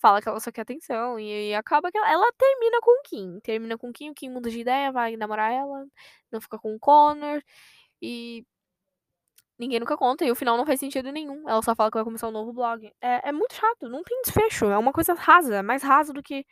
Fala 0.00 0.22
que 0.22 0.28
ela 0.28 0.40
só 0.40 0.52
quer 0.52 0.62
atenção. 0.62 1.18
E, 1.18 1.50
e 1.50 1.54
acaba 1.54 1.90
que 1.90 1.98
ela, 1.98 2.10
ela, 2.10 2.32
termina 2.32 2.78
com 2.80 2.90
o 3.00 3.02
Kim. 3.02 3.40
Termina 3.40 3.78
com 3.78 3.90
o 3.90 3.92
Kim, 3.92 4.10
o 4.10 4.14
Kim 4.14 4.30
muda 4.30 4.50
de 4.50 4.60
ideia, 4.60 4.92
vai 4.92 5.16
namorar 5.16 5.52
ela, 5.52 5.86
não 6.30 6.40
fica 6.40 6.58
com 6.58 6.74
o 6.74 6.78
Connor. 6.78 7.42
E 8.02 8.44
ninguém 9.58 9.80
nunca 9.80 9.96
conta. 9.96 10.24
E 10.24 10.30
o 10.30 10.36
final 10.36 10.56
não 10.56 10.66
faz 10.66 10.80
sentido 10.80 11.10
nenhum. 11.12 11.48
Ela 11.48 11.62
só 11.62 11.74
fala 11.74 11.90
que 11.90 11.96
vai 11.96 12.04
começar 12.04 12.28
um 12.28 12.32
novo 12.32 12.52
blog. 12.52 12.86
É, 13.00 13.28
é 13.28 13.32
muito 13.32 13.54
chato, 13.54 13.88
não 13.88 14.02
tem 14.02 14.20
desfecho. 14.22 14.66
É 14.66 14.78
uma 14.78 14.92
coisa 14.92 15.14
rasa, 15.14 15.62
mais 15.62 15.82
rasa 15.82 16.12
do 16.12 16.22
que 16.22 16.44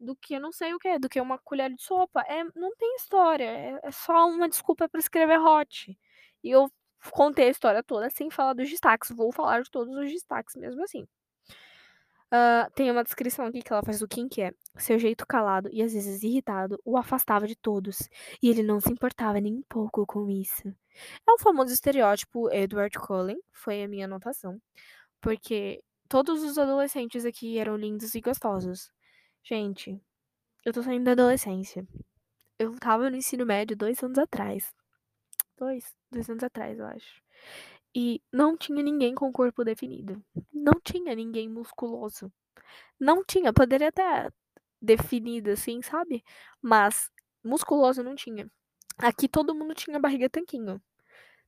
do 0.00 0.16
que 0.16 0.38
não 0.40 0.50
sei 0.52 0.72
o 0.74 0.78
que, 0.78 0.98
do 0.98 1.08
que 1.08 1.20
uma 1.20 1.38
colher 1.38 1.70
de 1.74 1.82
sopa. 1.82 2.22
É, 2.22 2.42
não 2.56 2.74
tem 2.76 2.96
história, 2.96 3.44
é, 3.44 3.80
é 3.84 3.90
só 3.90 4.28
uma 4.28 4.48
desculpa 4.48 4.88
para 4.88 5.00
escrever 5.00 5.38
hot. 5.38 5.96
E 6.42 6.50
eu 6.50 6.70
contei 7.12 7.48
a 7.48 7.50
história 7.50 7.82
toda 7.82 8.10
sem 8.10 8.30
falar 8.30 8.54
dos 8.54 8.70
destaques. 8.70 9.10
Vou 9.10 9.32
falar 9.32 9.62
de 9.62 9.70
todos 9.70 9.94
os 9.96 10.10
destaques 10.10 10.56
mesmo 10.56 10.82
assim. 10.82 11.06
Uh, 12.32 12.70
tem 12.76 12.90
uma 12.90 13.02
descrição 13.02 13.44
aqui 13.46 13.60
que 13.60 13.72
ela 13.72 13.82
faz 13.82 13.98
do 13.98 14.06
Kim, 14.06 14.28
que 14.28 14.40
é 14.40 14.52
seu 14.76 14.98
jeito 15.00 15.26
calado 15.26 15.68
e 15.72 15.82
às 15.82 15.92
vezes 15.92 16.22
irritado 16.22 16.80
o 16.84 16.96
afastava 16.96 17.44
de 17.46 17.56
todos, 17.56 18.08
e 18.40 18.48
ele 18.48 18.62
não 18.62 18.78
se 18.80 18.92
importava 18.92 19.40
nem 19.40 19.56
um 19.56 19.62
pouco 19.68 20.06
com 20.06 20.30
isso. 20.30 20.68
É 21.28 21.32
o 21.32 21.38
famoso 21.38 21.72
estereótipo 21.72 22.48
Edward 22.52 22.96
Cullen, 22.98 23.38
foi 23.52 23.82
a 23.82 23.88
minha 23.88 24.04
anotação, 24.04 24.60
porque 25.20 25.82
todos 26.08 26.42
os 26.44 26.56
adolescentes 26.56 27.24
aqui 27.24 27.58
eram 27.58 27.76
lindos 27.76 28.14
e 28.14 28.20
gostosos. 28.20 28.92
Gente, 29.42 30.00
eu 30.64 30.72
tô 30.72 30.82
saindo 30.82 31.04
da 31.04 31.12
adolescência. 31.12 31.86
Eu 32.58 32.78
tava 32.78 33.10
no 33.10 33.16
ensino 33.16 33.44
médio 33.44 33.76
dois 33.76 34.02
anos 34.02 34.18
atrás. 34.18 34.72
Dois, 35.58 35.94
dois 36.10 36.28
anos 36.30 36.44
atrás, 36.44 36.78
eu 36.78 36.86
acho. 36.86 37.22
E 37.94 38.22
não 38.32 38.56
tinha 38.56 38.82
ninguém 38.82 39.14
com 39.14 39.32
corpo 39.32 39.64
definido. 39.64 40.22
Não 40.52 40.74
tinha 40.82 41.14
ninguém 41.14 41.48
musculoso. 41.48 42.32
Não 42.98 43.24
tinha, 43.24 43.52
poderia 43.52 43.88
até 43.88 44.30
definido 44.80 45.50
assim, 45.50 45.82
sabe? 45.82 46.24
Mas 46.62 47.10
musculoso 47.44 48.02
não 48.02 48.14
tinha. 48.14 48.50
Aqui 48.98 49.28
todo 49.28 49.54
mundo 49.54 49.74
tinha 49.74 49.98
barriga 49.98 50.30
tanquinho. 50.30 50.80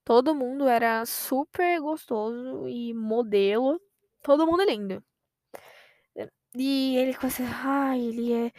Todo 0.04 0.34
mundo 0.34 0.66
era 0.68 1.06
super 1.06 1.80
gostoso 1.80 2.68
e 2.68 2.94
modelo. 2.94 3.80
Todo 4.22 4.46
mundo 4.46 4.64
lindo. 4.64 5.02
E 6.54 6.96
ele 6.96 7.14
começa, 7.14 7.42
ai, 7.44 8.00
ele 8.00 8.32
é. 8.32 8.52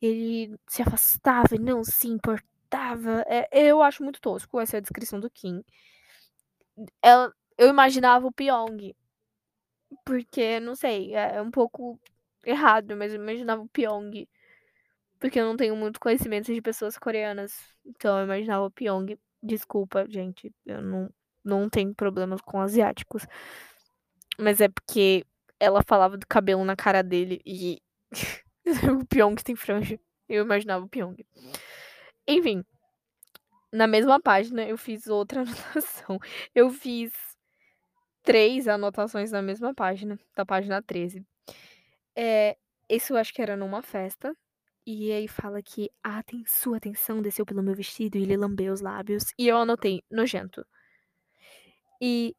Ele 0.00 0.58
se 0.68 0.82
afastava 0.82 1.54
e 1.54 1.58
não 1.58 1.84
se 1.84 2.08
importava. 2.08 3.24
É, 3.28 3.48
eu 3.52 3.82
acho 3.82 4.02
muito 4.02 4.20
tosco 4.20 4.58
essa 4.60 4.76
é 4.76 4.78
a 4.78 4.80
descrição 4.80 5.20
do 5.20 5.30
Kim. 5.30 5.62
Ela, 7.02 7.32
eu 7.58 7.68
imaginava 7.68 8.26
o 8.26 8.32
Pyong. 8.32 8.94
Porque, 10.04 10.58
não 10.60 10.74
sei, 10.74 11.14
é 11.14 11.40
um 11.40 11.50
pouco 11.50 12.00
errado, 12.44 12.96
mas 12.96 13.12
eu 13.12 13.20
imaginava 13.22 13.62
o 13.62 13.68
Pyong. 13.68 14.26
Porque 15.20 15.38
eu 15.38 15.44
não 15.44 15.56
tenho 15.56 15.76
muito 15.76 16.00
conhecimento 16.00 16.52
de 16.52 16.60
pessoas 16.60 16.98
coreanas. 16.98 17.54
Então 17.84 18.18
eu 18.18 18.24
imaginava 18.24 18.64
o 18.64 18.70
Pyong. 18.70 19.18
Desculpa, 19.42 20.06
gente. 20.08 20.52
Eu 20.66 20.82
não, 20.82 21.10
não 21.44 21.68
tenho 21.68 21.94
problemas 21.94 22.40
com 22.40 22.60
asiáticos. 22.60 23.26
Mas 24.38 24.60
é 24.60 24.68
porque 24.68 25.24
ela 25.60 25.82
falava 25.86 26.16
do 26.16 26.26
cabelo 26.26 26.64
na 26.64 26.74
cara 26.74 27.02
dele 27.02 27.40
e 27.46 27.80
o 29.00 29.06
Pyong 29.06 29.36
tem 29.36 29.54
franja. 29.54 29.98
Eu 30.28 30.44
imaginava 30.44 30.84
o 30.84 30.88
Pyong. 30.88 31.16
Enfim, 32.26 32.64
na 33.72 33.86
mesma 33.86 34.20
página 34.20 34.64
eu 34.64 34.76
fiz 34.76 35.06
outra 35.06 35.42
anotação. 35.42 36.18
Eu 36.54 36.70
fiz 36.70 37.12
três 38.22 38.68
anotações 38.68 39.32
na 39.32 39.42
mesma 39.42 39.74
página, 39.74 40.18
da 40.36 40.44
página 40.44 40.82
13. 40.82 41.26
É, 42.16 42.56
isso 42.88 43.14
eu 43.14 43.16
acho 43.16 43.32
que 43.32 43.42
era 43.42 43.56
numa 43.56 43.82
festa. 43.82 44.36
E 44.86 45.12
aí 45.12 45.28
fala 45.28 45.62
que 45.62 45.90
ah, 46.02 46.22
tem 46.24 46.44
sua 46.44 46.76
atenção 46.76 47.22
desceu 47.22 47.46
pelo 47.46 47.62
meu 47.62 47.74
vestido 47.74 48.18
e 48.18 48.22
ele 48.22 48.36
lambeu 48.36 48.72
os 48.72 48.80
lábios. 48.80 49.32
E 49.38 49.48
eu 49.48 49.56
anotei 49.56 50.02
nojento. 50.10 50.66
E 52.00 52.34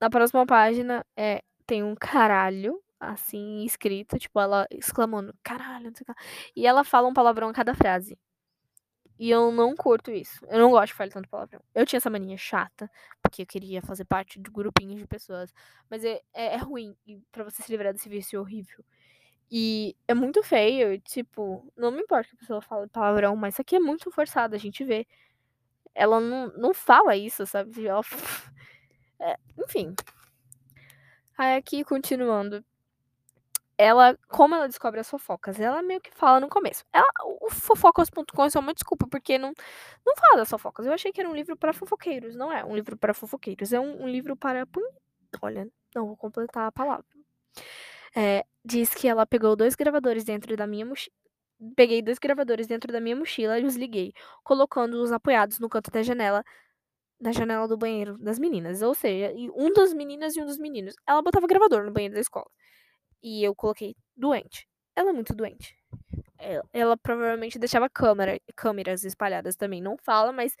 na 0.00 0.10
próxima 0.10 0.44
página 0.44 1.04
é 1.16 1.42
tem 1.66 1.82
um 1.82 1.94
caralho, 1.94 2.80
assim, 3.00 3.64
escrito, 3.64 4.18
tipo, 4.18 4.38
ela 4.40 4.66
exclamando, 4.70 5.34
caralho, 5.42 5.86
não 5.86 5.94
sei 5.94 6.04
o 6.08 6.14
que. 6.14 6.60
E 6.60 6.66
ela 6.66 6.84
fala 6.84 7.08
um 7.08 7.14
palavrão 7.14 7.48
a 7.48 7.52
cada 7.52 7.74
frase. 7.74 8.18
E 9.18 9.30
eu 9.30 9.50
não 9.50 9.74
curto 9.74 10.10
isso. 10.10 10.44
Eu 10.46 10.58
não 10.58 10.70
gosto 10.70 10.88
de 10.88 10.94
falar 10.94 11.10
tanto 11.10 11.28
palavrão. 11.28 11.60
Eu 11.74 11.86
tinha 11.86 11.98
essa 11.98 12.10
mania 12.10 12.36
chata, 12.36 12.90
porque 13.22 13.42
eu 13.42 13.46
queria 13.46 13.80
fazer 13.82 14.04
parte 14.04 14.38
de 14.38 14.50
grupinhos 14.50 15.00
de 15.00 15.06
pessoas. 15.06 15.52
Mas 15.90 16.04
é, 16.04 16.20
é, 16.34 16.54
é 16.54 16.56
ruim. 16.56 16.96
Pra 17.32 17.44
você 17.44 17.62
se 17.62 17.70
livrar 17.70 17.92
desse 17.92 18.08
vício 18.08 18.36
é 18.36 18.40
horrível. 18.40 18.84
E 19.50 19.96
é 20.08 20.14
muito 20.14 20.42
feio. 20.42 21.00
Tipo, 21.00 21.72
não 21.76 21.90
me 21.92 22.02
importa 22.02 22.28
que 22.30 22.36
a 22.36 22.38
pessoa 22.38 22.62
fale 22.62 22.88
palavrão, 22.88 23.36
mas 23.36 23.54
isso 23.54 23.62
aqui 23.62 23.76
é 23.76 23.80
muito 23.80 24.10
forçado, 24.10 24.54
a 24.54 24.58
gente 24.58 24.84
vê. 24.84 25.06
Ela 25.94 26.20
não, 26.20 26.48
não 26.56 26.74
fala 26.74 27.16
isso, 27.16 27.46
sabe? 27.46 27.86
Ela... 27.86 28.02
É, 29.18 29.34
enfim, 29.58 29.94
Aí 31.38 31.56
aqui, 31.56 31.84
continuando. 31.84 32.64
Ela, 33.78 34.18
como 34.28 34.54
ela 34.54 34.66
descobre 34.66 35.00
as 35.00 35.10
fofocas? 35.10 35.60
Ela 35.60 35.82
meio 35.82 36.00
que 36.00 36.10
fala 36.14 36.40
no 36.40 36.48
começo. 36.48 36.84
Ela, 36.92 37.06
o 37.42 37.50
fofocas.com 37.50 38.44
é 38.44 38.50
só 38.50 38.60
uma 38.60 38.72
desculpa, 38.72 39.06
porque 39.06 39.36
não, 39.38 39.52
não 40.06 40.14
fala 40.16 40.38
das 40.38 40.48
fofocas. 40.48 40.86
Eu 40.86 40.92
achei 40.92 41.12
que 41.12 41.20
era 41.20 41.28
um 41.28 41.34
livro 41.34 41.56
para 41.56 41.72
fofoqueiros. 41.74 42.34
Não 42.34 42.50
é 42.52 42.64
um 42.64 42.74
livro 42.74 42.96
para 42.96 43.12
fofoqueiros. 43.12 43.72
É 43.72 43.80
um, 43.80 44.04
um 44.04 44.08
livro 44.08 44.34
para. 44.36 44.66
Olha, 45.42 45.68
não 45.94 46.06
vou 46.06 46.16
completar 46.16 46.66
a 46.68 46.72
palavra. 46.72 47.04
É, 48.14 48.44
diz 48.64 48.94
que 48.94 49.06
ela 49.08 49.26
pegou 49.26 49.54
dois 49.54 49.74
gravadores 49.74 50.24
dentro 50.24 50.56
da 50.56 50.66
minha 50.66 50.86
mochila. 50.86 51.14
Peguei 51.76 52.02
dois 52.02 52.18
gravadores 52.18 52.66
dentro 52.66 52.92
da 52.92 53.00
minha 53.00 53.16
mochila 53.16 53.58
e 53.58 53.64
os 53.64 53.76
liguei, 53.76 54.12
colocando-os 54.44 55.12
apoiados 55.12 55.58
no 55.58 55.68
canto 55.68 55.90
da 55.90 56.02
janela 56.02 56.44
na 57.20 57.32
janela 57.32 57.66
do 57.68 57.76
banheiro 57.78 58.18
das 58.18 58.38
meninas. 58.38 58.82
Ou 58.82 58.94
seja, 58.94 59.32
um 59.54 59.72
das 59.72 59.92
meninas 59.94 60.36
e 60.36 60.40
um 60.40 60.46
dos 60.46 60.58
meninos. 60.58 60.94
Ela 61.06 61.22
botava 61.22 61.46
gravador 61.46 61.84
no 61.84 61.92
banheiro 61.92 62.14
da 62.14 62.20
escola. 62.20 62.46
E 63.26 63.42
eu 63.42 63.56
coloquei 63.56 63.96
doente. 64.16 64.68
Ela 64.94 65.10
é 65.10 65.12
muito 65.12 65.34
doente. 65.34 65.76
Ela, 66.38 66.62
ela 66.72 66.96
provavelmente 66.96 67.58
deixava 67.58 67.90
câmera, 67.90 68.38
câmeras 68.54 69.02
espalhadas 69.02 69.56
também. 69.56 69.82
Não 69.82 69.96
fala, 69.98 70.30
mas 70.30 70.54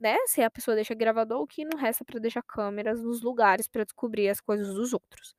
né, 0.00 0.16
se 0.26 0.42
a 0.42 0.50
pessoa 0.50 0.74
deixa 0.74 0.92
gravador, 0.92 1.40
o 1.40 1.46
que 1.46 1.64
não 1.64 1.78
resta 1.78 2.04
para 2.04 2.18
deixar 2.18 2.42
câmeras 2.42 3.00
nos 3.00 3.22
lugares 3.22 3.68
para 3.68 3.84
descobrir 3.84 4.28
as 4.28 4.40
coisas 4.40 4.74
dos 4.74 4.92
outros. 4.92 5.36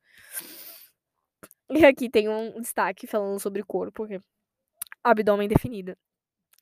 E 1.68 1.84
aqui 1.84 2.08
tem 2.08 2.26
um 2.26 2.58
destaque 2.58 3.06
falando 3.06 3.38
sobre 3.38 3.62
corpo, 3.62 4.06
abdômen 5.04 5.46
definido. 5.46 5.94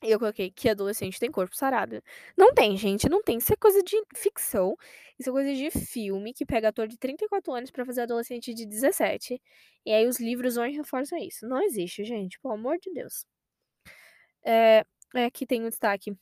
E 0.03 0.11
eu 0.13 0.19
coloquei 0.19 0.51
que 0.51 0.69
adolescente 0.69 1.19
tem 1.19 1.31
corpo 1.31 1.57
sarado. 1.57 2.03
Não 2.37 2.55
tem, 2.55 2.77
gente, 2.77 3.09
não 3.09 3.23
tem. 3.23 3.39
Isso 3.39 3.53
é 3.53 3.57
coisa 3.57 3.83
de 3.83 4.01
ficção. 4.15 4.77
Isso 5.19 5.29
é 5.29 5.33
coisa 5.33 5.53
de 5.53 5.71
filme 5.71 6.33
que 6.33 6.47
pega 6.47 6.69
ator 6.69 6.87
de 6.87 6.97
34 6.97 7.53
anos 7.53 7.71
para 7.71 7.85
fazer 7.85 8.03
adolescente 8.03 8.55
de 8.55 8.65
17. 8.65 9.41
E 9.85 9.93
aí 9.93 10.07
os 10.07 10.21
livros 10.21 10.55
vão 10.55 10.67
e 10.67 10.77
reforçam 10.77 11.19
isso. 11.19 11.49
Não 11.49 11.61
existe, 11.63 12.05
gente, 12.05 12.39
pelo 12.41 12.55
amor 12.55 12.79
de 12.79 12.93
Deus. 12.93 13.27
É, 14.45 14.85
é 15.15 15.25
aqui 15.25 15.45
tem 15.47 15.65
um 15.65 15.69
destaque. 15.69 16.17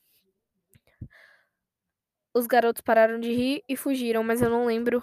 Os 2.34 2.46
garotos 2.46 2.82
pararam 2.82 3.20
de 3.20 3.32
rir 3.32 3.62
e 3.68 3.76
fugiram, 3.76 4.22
mas 4.22 4.40
eu 4.40 4.48
não 4.48 4.66
lembro 4.66 5.02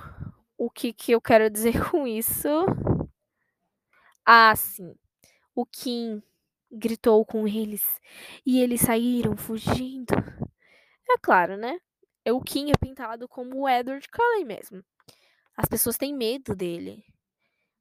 o 0.57 0.69
que, 0.69 0.93
que 0.93 1.11
eu 1.11 1.21
quero 1.21 1.49
dizer 1.49 1.73
com 1.91 2.07
isso. 2.07 2.49
Ah, 4.25 4.55
sim. 4.55 4.95
O 5.55 5.65
Kim 5.65 6.23
gritou 6.73 7.25
com 7.25 7.47
eles, 7.47 7.83
e 8.45 8.59
eles 8.61 8.81
saíram 8.81 9.37
fugindo. 9.37 10.13
É 11.09 11.17
claro, 11.21 11.57
né? 11.57 11.79
O 12.29 12.41
Kim 12.41 12.71
é 12.71 12.73
pintado 12.79 13.27
como 13.27 13.61
o 13.61 13.69
Edward 13.69 14.07
Cullen 14.09 14.45
mesmo. 14.45 14.83
As 15.55 15.67
pessoas 15.67 15.97
têm 15.97 16.13
medo 16.13 16.55
dele. 16.55 17.03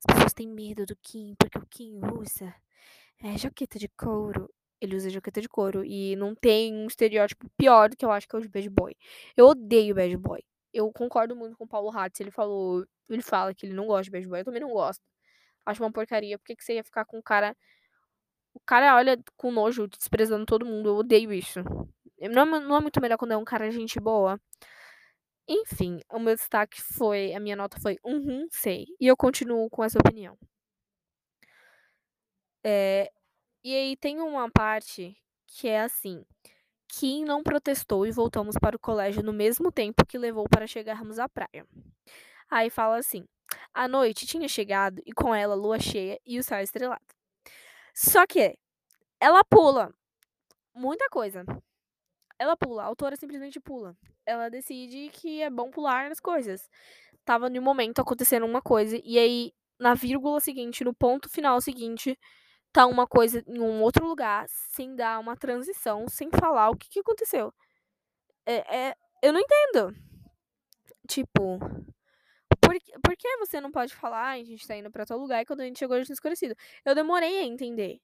As 0.00 0.14
pessoas 0.14 0.32
têm 0.34 0.48
medo 0.48 0.84
do 0.84 0.96
Kim, 0.96 1.34
porque 1.38 1.58
o 1.58 1.66
Kim 1.66 2.00
usa 2.18 2.54
é, 3.22 3.38
jaqueta 3.38 3.78
de 3.78 3.88
couro. 3.88 4.52
Ele 4.80 4.96
usa 4.96 5.08
jaqueta 5.08 5.40
de 5.40 5.48
couro. 5.48 5.84
E 5.84 6.16
não 6.16 6.34
tem 6.34 6.74
um 6.74 6.86
estereótipo 6.86 7.48
pior 7.56 7.88
do 7.88 7.96
que 7.96 8.04
eu 8.04 8.10
acho 8.10 8.28
que 8.28 8.34
é 8.34 8.38
o 8.38 8.42
de 8.42 8.48
bad 8.48 8.68
boy. 8.68 8.96
Eu 9.36 9.46
odeio 9.46 9.94
bad 9.94 10.16
boy. 10.16 10.42
Eu 10.72 10.92
concordo 10.92 11.36
muito 11.36 11.56
com 11.56 11.64
o 11.64 11.68
Paulo 11.68 11.90
Hatz. 11.96 12.20
Ele 12.20 12.30
falou. 12.30 12.84
Ele 13.08 13.22
fala 13.22 13.54
que 13.54 13.64
ele 13.64 13.74
não 13.74 13.86
gosta 13.86 14.04
de 14.04 14.10
bad 14.10 14.26
boy. 14.28 14.40
Eu 14.40 14.44
também 14.44 14.60
não 14.60 14.70
gosto. 14.70 15.02
Acho 15.64 15.82
uma 15.82 15.92
porcaria. 15.92 16.38
Por 16.38 16.44
que, 16.44 16.56
que 16.56 16.64
você 16.64 16.74
ia 16.74 16.84
ficar 16.84 17.04
com 17.04 17.18
um 17.18 17.22
cara 17.22 17.56
O 18.54 18.60
cara 18.60 18.96
olha 18.96 19.18
com 19.36 19.50
nojo, 19.50 19.88
desprezando 19.88 20.46
todo 20.46 20.66
mundo. 20.66 20.88
Eu 20.90 20.96
odeio 20.96 21.32
isso. 21.32 21.60
Não 22.20 22.42
é, 22.42 22.60
não 22.60 22.76
é 22.76 22.80
muito 22.80 23.00
melhor 23.00 23.18
quando 23.18 23.32
é 23.32 23.36
um 23.36 23.44
cara 23.44 23.70
gente 23.70 23.98
boa. 24.00 24.40
Enfim, 25.48 26.00
o 26.10 26.18
meu 26.18 26.34
destaque 26.34 26.80
foi. 26.80 27.34
A 27.34 27.40
minha 27.40 27.56
nota 27.56 27.80
foi 27.80 27.98
uhum, 28.04 28.46
sei. 28.50 28.86
E 29.00 29.06
eu 29.06 29.16
continuo 29.16 29.68
com 29.70 29.84
essa 29.84 29.98
opinião. 29.98 30.36
É, 32.64 33.10
e 33.64 33.74
aí 33.74 33.96
tem 33.96 34.20
uma 34.20 34.50
parte 34.50 35.16
que 35.46 35.68
é 35.68 35.82
assim. 35.82 36.24
Kim 36.88 37.24
não 37.24 37.42
protestou 37.42 38.06
e 38.06 38.12
voltamos 38.12 38.56
para 38.60 38.76
o 38.76 38.80
colégio 38.80 39.22
no 39.22 39.32
mesmo 39.32 39.72
tempo 39.72 40.06
que 40.06 40.18
levou 40.18 40.46
para 40.48 40.66
chegarmos 40.66 41.18
à 41.18 41.28
praia. 41.28 41.66
Aí 42.50 42.70
fala 42.70 42.98
assim: 42.98 43.24
a 43.74 43.88
noite 43.88 44.26
tinha 44.26 44.48
chegado 44.48 45.02
e 45.06 45.12
com 45.12 45.34
ela 45.34 45.54
lua 45.54 45.78
cheia 45.80 46.20
e 46.26 46.38
o 46.38 46.44
céu 46.44 46.60
estrelado. 46.60 47.04
Só 47.94 48.26
que 48.26 48.56
ela 49.20 49.44
pula 49.44 49.94
muita 50.74 51.08
coisa. 51.08 51.44
Ela 52.38 52.56
pula, 52.56 52.82
a 52.82 52.86
autora 52.86 53.16
simplesmente 53.16 53.60
pula. 53.60 53.96
Ela 54.26 54.48
decide 54.48 55.10
que 55.10 55.42
é 55.42 55.50
bom 55.50 55.70
pular 55.70 56.10
as 56.10 56.20
coisas. 56.20 56.68
Tava 57.24 57.48
no 57.48 57.62
momento 57.62 58.00
acontecendo 58.00 58.46
uma 58.46 58.62
coisa 58.62 59.00
e 59.04 59.18
aí 59.18 59.52
na 59.78 59.94
vírgula 59.94 60.40
seguinte, 60.40 60.84
no 60.84 60.94
ponto 60.94 61.28
final 61.28 61.60
seguinte, 61.60 62.18
tá 62.72 62.86
uma 62.86 63.06
coisa 63.06 63.42
em 63.46 63.60
um 63.60 63.82
outro 63.82 64.06
lugar, 64.06 64.46
sem 64.48 64.94
dar 64.94 65.18
uma 65.18 65.36
transição, 65.36 66.08
sem 66.08 66.30
falar 66.30 66.70
o 66.70 66.76
que, 66.76 66.88
que 66.88 67.00
aconteceu. 67.00 67.52
É, 68.46 68.88
é, 68.88 68.96
eu 69.22 69.32
não 69.32 69.40
entendo. 69.40 69.94
Tipo, 71.08 71.58
por, 72.72 73.00
por 73.02 73.16
que 73.16 73.36
você 73.38 73.60
não 73.60 73.70
pode 73.70 73.94
falar, 73.94 74.30
a 74.30 74.44
gente 74.44 74.66
tá 74.66 74.76
indo 74.76 74.90
pra 74.90 75.04
tal 75.04 75.18
lugar 75.18 75.42
e 75.42 75.46
quando 75.46 75.60
a 75.60 75.64
gente 75.64 75.78
chegou 75.78 75.94
a 75.94 75.98
gente 75.98 76.06
tinha 76.06 76.14
escurecido? 76.14 76.56
Eu 76.84 76.94
demorei 76.94 77.38
a 77.38 77.44
entender. 77.44 78.00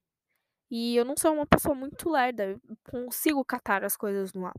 E 0.70 0.96
eu 0.96 1.04
não 1.04 1.16
sou 1.16 1.32
uma 1.32 1.46
pessoa 1.46 1.74
muito 1.74 2.10
lerda, 2.10 2.44
eu 2.44 2.60
consigo 2.84 3.44
catar 3.44 3.84
as 3.84 3.96
coisas 3.96 4.32
no 4.34 4.46
ar. 4.46 4.54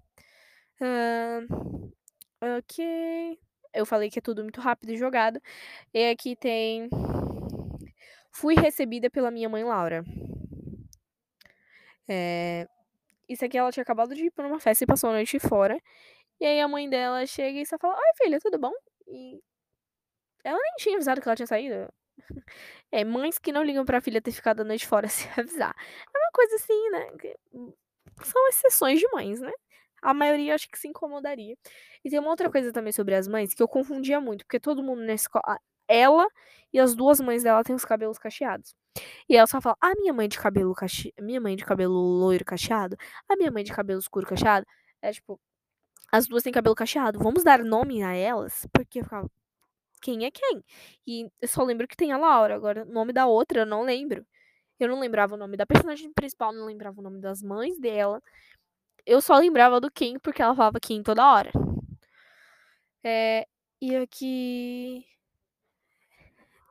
Uh, 0.82 1.94
ok. 2.58 3.40
Eu 3.74 3.86
falei 3.86 4.10
que 4.10 4.18
é 4.18 4.22
tudo 4.22 4.42
muito 4.42 4.60
rápido 4.60 4.92
e 4.92 4.98
jogado. 4.98 5.40
E 5.94 6.10
aqui 6.10 6.36
tem. 6.36 6.90
Fui 8.32 8.56
recebida 8.56 9.10
pela 9.10 9.30
minha 9.30 9.50
mãe 9.50 9.64
Laura. 9.64 10.04
É... 12.08 12.68
Isso 13.28 13.46
aqui 13.46 13.58
ela 13.58 13.72
tinha 13.72 13.84
acabado 13.84 14.16
de 14.16 14.26
ir 14.26 14.32
pra 14.32 14.48
uma 14.48 14.60
festa 14.60 14.84
e 14.84 14.88
passou 14.88 15.12
a 15.12 15.14
noite 15.14 15.40
fora. 15.40 15.80
E 16.40 16.46
aí 16.46 16.60
a 16.60 16.68
mãe 16.68 16.90
dela 16.90 17.26
chega 17.28 17.60
e 17.60 17.66
só 17.66 17.78
fala: 17.78 17.96
Oi, 17.96 18.14
filha, 18.18 18.40
tudo 18.40 18.58
bom? 18.58 18.72
E 19.08 19.40
ela 20.44 20.58
nem 20.58 20.74
tinha 20.78 20.96
avisado 20.96 21.22
que 21.22 21.28
ela 21.28 21.36
tinha 21.36 21.48
saído. 21.48 21.92
É, 22.92 23.04
mães 23.06 23.38
que 23.38 23.52
não 23.52 23.64
ligam 23.64 23.86
pra 23.86 24.02
filha 24.02 24.20
ter 24.20 24.32
ficado 24.32 24.62
a 24.62 24.64
noite 24.64 24.88
fora 24.88 25.08
se 25.10 25.28
avisar. 25.40 25.76
É 26.14 26.18
uma 26.18 26.32
coisa 26.34 26.56
assim, 26.56 26.90
né? 26.90 27.08
São 28.24 28.48
exceções 28.50 29.00
de 29.00 29.08
mães, 29.14 29.40
né? 29.40 29.52
A 30.02 30.14
maioria 30.14 30.56
acho 30.56 30.70
que 30.70 30.80
se 30.80 30.88
incomodaria. 30.88 31.56
E 32.04 32.10
tem 32.10 32.20
uma 32.20 32.30
outra 32.30 32.50
coisa 32.50 32.72
também 32.74 32.92
sobre 32.92 33.16
as 33.16 33.28
mães 33.28 33.54
que 33.54 33.62
eu 33.62 33.68
confundia 33.68 34.20
muito, 34.20 34.46
porque 34.46 34.60
todo 34.60 34.84
mundo 34.84 35.02
na 35.04 35.14
escola. 35.14 35.60
Ela 35.88 36.28
e 36.74 36.80
as 36.80 36.96
duas 36.96 37.20
mães 37.20 37.44
dela 37.44 37.64
têm 37.64 37.76
os 37.76 37.86
cabelos 37.86 38.18
cacheados. 38.18 38.76
E 39.28 39.36
ela 39.38 39.48
só 39.48 39.62
fala: 39.62 39.76
a 39.82 39.94
minha 39.96 40.14
mãe 40.14 40.28
de 40.28 40.40
cabelo 40.40 40.74
cache... 40.74 41.14
minha 41.20 41.42
mãe 41.42 41.56
de 41.56 41.66
cabelo 41.66 41.94
loiro 41.94 42.46
cacheado, 42.46 42.98
a 43.30 43.36
minha 43.36 43.52
mãe 43.52 43.64
de 43.64 43.74
cabelo 43.74 44.00
escuro 44.00 44.26
cacheado. 44.28 44.66
É 45.02 45.12
tipo, 45.12 45.40
as 46.12 46.28
duas 46.28 46.44
têm 46.44 46.54
cabelo 46.54 46.76
cacheado. 46.76 47.20
Vamos 47.20 47.44
dar 47.44 47.64
nome 47.64 48.04
a 48.04 48.14
elas? 48.16 48.68
Porque 48.74 49.00
eu 49.00 49.04
ficava, 49.04 49.30
quem 50.02 50.26
é 50.26 50.32
quem? 50.32 50.64
E 51.08 51.30
eu 51.42 51.48
só 51.48 51.64
lembro 51.64 51.88
que 51.88 51.98
tem 51.98 52.12
a 52.12 52.18
Laura. 52.18 52.56
Agora, 52.56 52.84
o 52.84 52.92
nome 52.92 53.14
da 53.14 53.28
outra 53.28 53.62
eu 53.62 53.66
não 53.66 53.84
lembro. 53.84 54.26
Eu 54.80 54.88
não 54.90 55.00
lembrava 55.00 55.36
o 55.36 55.38
nome 55.38 55.58
da 55.58 55.66
personagem 55.66 56.12
principal, 56.14 56.54
não 56.54 56.66
lembrava 56.66 57.00
o 57.00 57.04
nome 57.04 57.20
das 57.20 57.42
mães 57.44 57.78
dela. 57.80 58.22
Eu 59.06 59.22
só 59.22 59.38
lembrava 59.38 59.80
do 59.82 59.92
Kim 59.92 60.20
porque 60.20 60.42
ela 60.42 60.56
falava 60.56 60.80
Kim 60.80 61.04
toda 61.04 61.26
hora. 61.32 61.52
É, 63.04 63.48
e 63.82 63.96
aqui. 63.96 65.06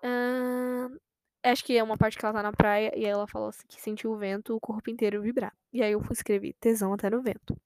Uh, 0.02 0.98
acho 1.42 1.64
que 1.64 1.76
é 1.76 1.82
uma 1.82 1.96
parte 1.96 2.16
que 2.18 2.24
ela 2.24 2.34
tá 2.34 2.42
na 2.42 2.52
praia 2.52 2.92
e 2.96 3.04
ela 3.04 3.26
falou 3.26 3.48
assim, 3.48 3.66
que 3.68 3.80
sentiu 3.80 4.12
o 4.12 4.16
vento, 4.16 4.54
o 4.54 4.60
corpo 4.60 4.90
inteiro 4.90 5.22
vibrar. 5.22 5.52
E 5.72 5.82
aí 5.82 5.92
eu 5.92 6.02
escrevi 6.10 6.54
tesão 6.54 6.92
até 6.94 7.10
no 7.10 7.22
vento. 7.22 7.56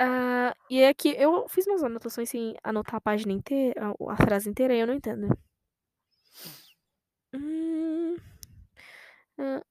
Uh, 0.00 0.52
e 0.68 0.82
é 0.82 0.92
que 0.92 1.08
eu 1.10 1.48
fiz 1.48 1.66
umas 1.66 1.82
anotações 1.82 2.28
sem 2.28 2.54
anotar 2.62 2.96
a 2.96 3.00
página 3.00 3.32
inteira, 3.32 3.94
a 4.08 4.16
frase 4.16 4.48
inteira, 4.50 4.74
e 4.74 4.80
eu 4.80 4.86
não 4.86 4.94
entendo. 4.94 5.28
Hum, 7.34 8.16
uh, 9.38 9.62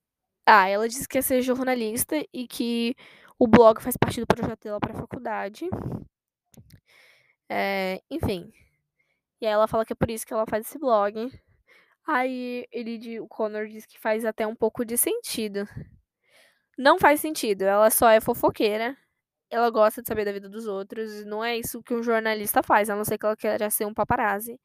ah, 0.45 0.67
ela 0.67 0.87
disse 0.87 1.07
que 1.07 1.17
ia 1.17 1.21
ser 1.21 1.41
jornalista 1.41 2.15
e 2.33 2.47
que 2.47 2.95
o 3.39 3.47
blog 3.47 3.81
faz 3.81 3.97
parte 3.97 4.19
do 4.19 4.27
projeto 4.27 4.63
dela 4.63 4.79
para 4.79 4.93
a 4.93 4.99
faculdade. 4.99 5.69
É, 7.49 8.01
enfim. 8.09 8.51
E 9.41 9.45
aí 9.45 9.53
ela 9.53 9.67
fala 9.67 9.85
que 9.85 9.93
é 9.93 9.95
por 9.95 10.09
isso 10.09 10.25
que 10.25 10.33
ela 10.33 10.45
faz 10.47 10.65
esse 10.67 10.79
blog. 10.79 11.31
Aí 12.07 12.67
ele, 12.71 13.19
o 13.19 13.27
Connor 13.27 13.67
diz 13.67 13.85
que 13.85 13.99
faz 13.99 14.25
até 14.25 14.45
um 14.47 14.55
pouco 14.55 14.85
de 14.85 14.97
sentido. 14.97 15.67
Não 16.77 16.99
faz 16.99 17.21
sentido, 17.21 17.63
ela 17.63 17.89
só 17.91 18.09
é 18.09 18.21
fofoqueira 18.21 18.97
ela 19.55 19.69
gosta 19.69 20.01
de 20.01 20.07
saber 20.07 20.25
da 20.25 20.33
vida 20.33 20.49
dos 20.49 20.67
outros. 20.67 21.25
Não 21.25 21.43
é 21.43 21.57
isso 21.57 21.81
que 21.83 21.93
um 21.93 22.03
jornalista 22.03 22.61
faz, 22.61 22.89
a 22.89 22.95
não 22.95 23.05
ser 23.05 23.17
que 23.17 23.25
ela 23.25 23.37
queira 23.37 23.69
ser 23.69 23.85
um 23.85 23.93
paparazzi. 23.93 24.59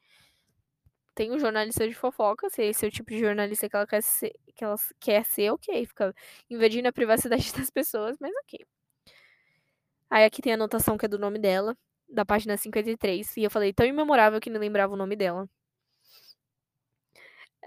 Tem 1.15 1.31
um 1.33 1.39
jornalista 1.39 1.87
de 1.89 1.95
fofoca, 1.95 2.49
se 2.51 2.63
esse 2.65 2.85
é 2.87 2.89
o 2.89 2.91
tipo 2.91 3.11
de 3.11 3.19
jornalista 3.21 3.69
que 3.69 3.77
ela 3.77 3.87
quer 3.87 4.03
ser, 4.03 4.33
que 4.57 4.65
ela 4.65 4.77
quer 5.01 5.25
ser, 5.25 5.51
ok. 5.53 5.87
Fica 5.87 6.15
invadindo 6.49 6.89
a 6.89 6.93
privacidade 6.93 7.53
das 7.55 7.71
pessoas, 7.71 8.17
mas 8.21 8.33
ok. 8.45 8.67
Aí 10.11 10.25
aqui 10.25 10.43
tem 10.43 10.53
a 10.53 10.57
anotação 10.57 10.99
que 10.99 11.07
é 11.07 11.09
do 11.09 11.19
nome 11.19 11.39
dela, 11.39 11.77
da 12.09 12.25
página 12.25 12.57
53. 12.57 13.37
E 13.37 13.45
eu 13.45 13.51
falei, 13.51 13.73
tão 13.73 13.87
imemorável 13.87 14.41
que 14.41 14.51
nem 14.51 14.61
lembrava 14.61 14.95
o 14.95 14.97
nome 14.97 15.17
dela. 15.17 15.49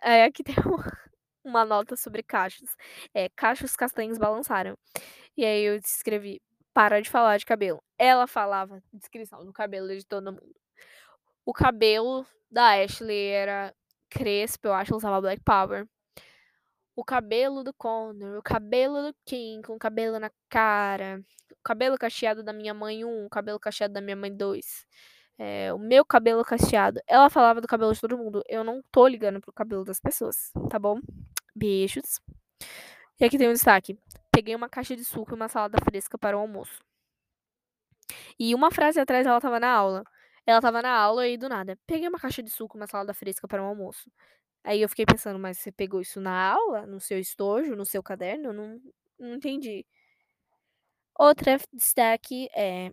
Aí 0.02 0.24
aqui 0.24 0.44
tem 0.44 0.56
uma 1.44 1.66
nota 1.66 1.96
sobre 1.96 2.24
cachos. 2.24 2.70
É, 3.14 3.30
cachos 3.30 3.76
castanhos 3.76 4.18
balançaram. 4.18 4.78
E 5.38 5.46
aí 5.46 5.64
eu 5.64 5.76
escrevi, 5.78 6.42
para 6.74 7.02
de 7.02 7.10
falar 7.10 7.38
de 7.38 7.46
cabelo. 7.46 7.84
Ela 7.98 8.28
falava 8.28 8.82
descrição 8.92 9.46
do 9.46 9.54
cabelo 9.54 9.88
de 9.90 10.06
todo 10.06 10.32
mundo. 10.32 10.56
O 11.46 11.54
cabelo 11.54 12.26
da 12.50 12.82
Ashley 12.82 13.28
era 13.28 13.74
crespo, 14.10 14.68
eu 14.68 14.74
acho, 14.74 14.92
ela 14.92 14.98
usava 14.98 15.22
Black 15.22 15.44
Power. 15.44 15.88
O 16.96 17.04
cabelo 17.04 17.64
do 17.64 17.74
Connor, 17.74 18.38
o 18.38 18.44
cabelo 18.44 19.02
do 19.02 19.16
Kim, 19.26 19.62
com 19.64 19.74
o 19.74 19.80
cabelo 19.80 20.20
na 20.20 20.30
cara. 20.48 21.24
O 21.52 21.64
cabelo 21.64 21.98
cacheado 21.98 22.44
da 22.44 22.54
minha 22.54 22.74
mãe, 22.74 23.04
um. 23.04 23.26
O 23.26 23.30
cabelo 23.30 23.60
cacheado 23.60 23.94
da 23.94 24.02
minha 24.02 24.16
mãe, 24.16 24.36
dois. 24.36 24.86
É, 25.40 25.74
o 25.74 25.80
meu 25.80 26.06
cabelo 26.06 26.44
cacheado. 26.44 27.02
Ela 27.08 27.30
falava 27.32 27.60
do 27.60 27.68
cabelo 27.68 27.94
de 27.94 28.00
todo 28.00 28.18
mundo. 28.18 28.44
Eu 28.48 28.64
não 28.64 28.82
tô 28.92 29.08
ligando 29.08 29.42
pro 29.42 29.52
cabelo 29.52 29.84
das 29.84 30.00
pessoas, 30.00 30.52
tá 30.70 30.78
bom? 30.78 31.00
Beijos. 31.56 32.22
E 33.20 33.26
aqui 33.26 33.38
tem 33.40 33.50
um 33.50 33.54
destaque. 33.54 33.98
Peguei 34.34 34.56
uma 34.56 34.68
caixa 34.70 34.96
de 34.96 35.06
suco 35.06 35.32
e 35.32 35.36
uma 35.36 35.48
salada 35.48 35.78
fresca 35.86 36.18
para 36.18 36.36
o 36.38 36.42
almoço. 36.42 36.84
E 38.40 38.54
uma 38.56 38.72
frase 38.72 39.00
atrás 39.00 39.26
ela 39.26 39.40
tava 39.42 39.60
na 39.60 39.70
aula. 39.70 40.04
Ela 40.46 40.62
tava 40.62 40.82
na 40.82 40.92
aula 40.92 41.28
e 41.28 41.38
do 41.38 41.48
nada, 41.48 41.78
peguei 41.88 42.08
uma 42.10 42.20
caixa 42.20 42.44
de 42.44 42.50
suco 42.50 42.78
e 42.78 42.80
uma 42.80 42.88
salada 42.88 43.14
fresca 43.14 43.48
para 43.48 43.64
o 43.64 43.66
almoço. 43.66 44.12
Aí 44.64 44.82
eu 44.82 44.90
fiquei 44.90 45.06
pensando, 45.06 45.40
mas 45.40 45.60
você 45.60 45.72
pegou 45.72 46.02
isso 46.02 46.22
na 46.22 46.54
aula? 46.54 46.86
No 46.88 47.00
seu 47.00 47.20
estojo? 47.20 47.76
No 47.76 47.86
seu 47.86 48.04
caderno? 48.04 48.54
Não, 48.54 48.82
não 49.20 49.36
entendi. 49.36 49.86
Outra 51.18 51.58
destaque 51.72 52.50
é. 52.56 52.92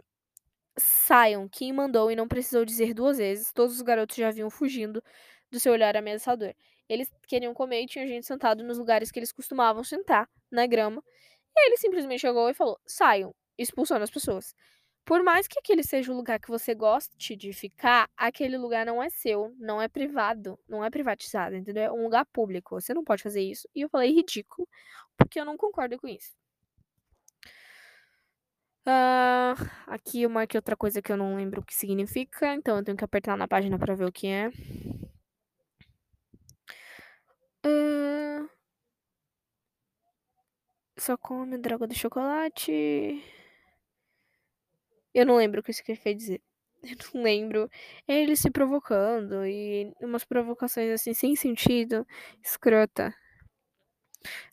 Saiam, 0.78 1.48
quem 1.48 1.72
mandou 1.72 2.10
e 2.10 2.16
não 2.16 2.28
precisou 2.28 2.64
dizer 2.64 2.94
duas 2.94 3.18
vezes. 3.18 3.52
Todos 3.52 3.76
os 3.76 3.82
garotos 3.82 4.16
já 4.16 4.30
vinham 4.30 4.50
fugindo 4.50 5.02
do 5.50 5.60
seu 5.60 5.72
olhar 5.72 5.96
ameaçador. 5.96 6.54
Eles 6.90 7.08
queriam 7.28 7.54
comer 7.54 7.82
e 7.82 7.86
tinha 7.86 8.04
gente 8.04 8.26
sentado 8.26 8.64
nos 8.64 8.76
lugares 8.76 9.12
que 9.12 9.18
eles 9.20 9.30
costumavam 9.30 9.84
sentar, 9.84 10.28
na 10.50 10.66
grama. 10.66 11.00
E 11.56 11.66
ele 11.68 11.76
simplesmente 11.76 12.20
chegou 12.20 12.50
e 12.50 12.54
falou: 12.54 12.80
saiam, 12.84 13.32
expulsando 13.56 14.02
as 14.02 14.10
pessoas. 14.10 14.56
Por 15.04 15.22
mais 15.22 15.46
que 15.46 15.58
aquele 15.58 15.84
seja 15.84 16.12
o 16.12 16.16
lugar 16.16 16.40
que 16.40 16.48
você 16.48 16.74
goste 16.74 17.36
de 17.36 17.52
ficar, 17.52 18.10
aquele 18.16 18.58
lugar 18.58 18.84
não 18.84 19.00
é 19.00 19.08
seu, 19.08 19.54
não 19.56 19.80
é 19.80 19.88
privado, 19.88 20.58
não 20.68 20.84
é 20.84 20.90
privatizado, 20.90 21.54
entendeu? 21.54 21.84
É 21.84 21.92
um 21.92 22.02
lugar 22.02 22.26
público. 22.26 22.80
Você 22.80 22.92
não 22.92 23.04
pode 23.04 23.22
fazer 23.22 23.40
isso. 23.40 23.68
E 23.72 23.82
eu 23.82 23.88
falei 23.88 24.12
ridículo, 24.12 24.68
porque 25.16 25.38
eu 25.40 25.44
não 25.44 25.56
concordo 25.56 25.96
com 25.96 26.08
isso. 26.08 26.32
Uh, 28.84 29.54
aqui 29.86 30.22
eu 30.22 30.30
marquei 30.30 30.58
outra 30.58 30.76
coisa 30.76 31.00
que 31.00 31.12
eu 31.12 31.16
não 31.16 31.36
lembro 31.36 31.60
o 31.60 31.64
que 31.64 31.74
significa, 31.74 32.52
então 32.54 32.78
eu 32.78 32.84
tenho 32.84 32.96
que 32.96 33.04
apertar 33.04 33.36
na 33.36 33.46
página 33.46 33.78
para 33.78 33.94
ver 33.94 34.06
o 34.06 34.12
que 34.12 34.26
é. 34.26 34.50
Só 41.00 41.16
come 41.16 41.56
droga 41.58 41.86
do 41.86 41.94
chocolate. 41.94 42.70
Eu 45.14 45.26
não 45.26 45.36
lembro 45.36 45.60
o 45.60 45.62
que 45.62 45.70
isso 45.70 45.82
quer 45.82 46.14
dizer. 46.14 46.40
Eu 46.82 46.96
não 47.14 47.22
lembro. 47.22 47.70
É 48.08 48.22
ele 48.22 48.36
se 48.36 48.50
provocando 48.50 49.44
e 49.46 49.92
umas 50.00 50.24
provocações 50.24 50.90
assim 50.90 51.12
sem 51.14 51.36
sentido, 51.36 52.06
escrota. 52.42 53.14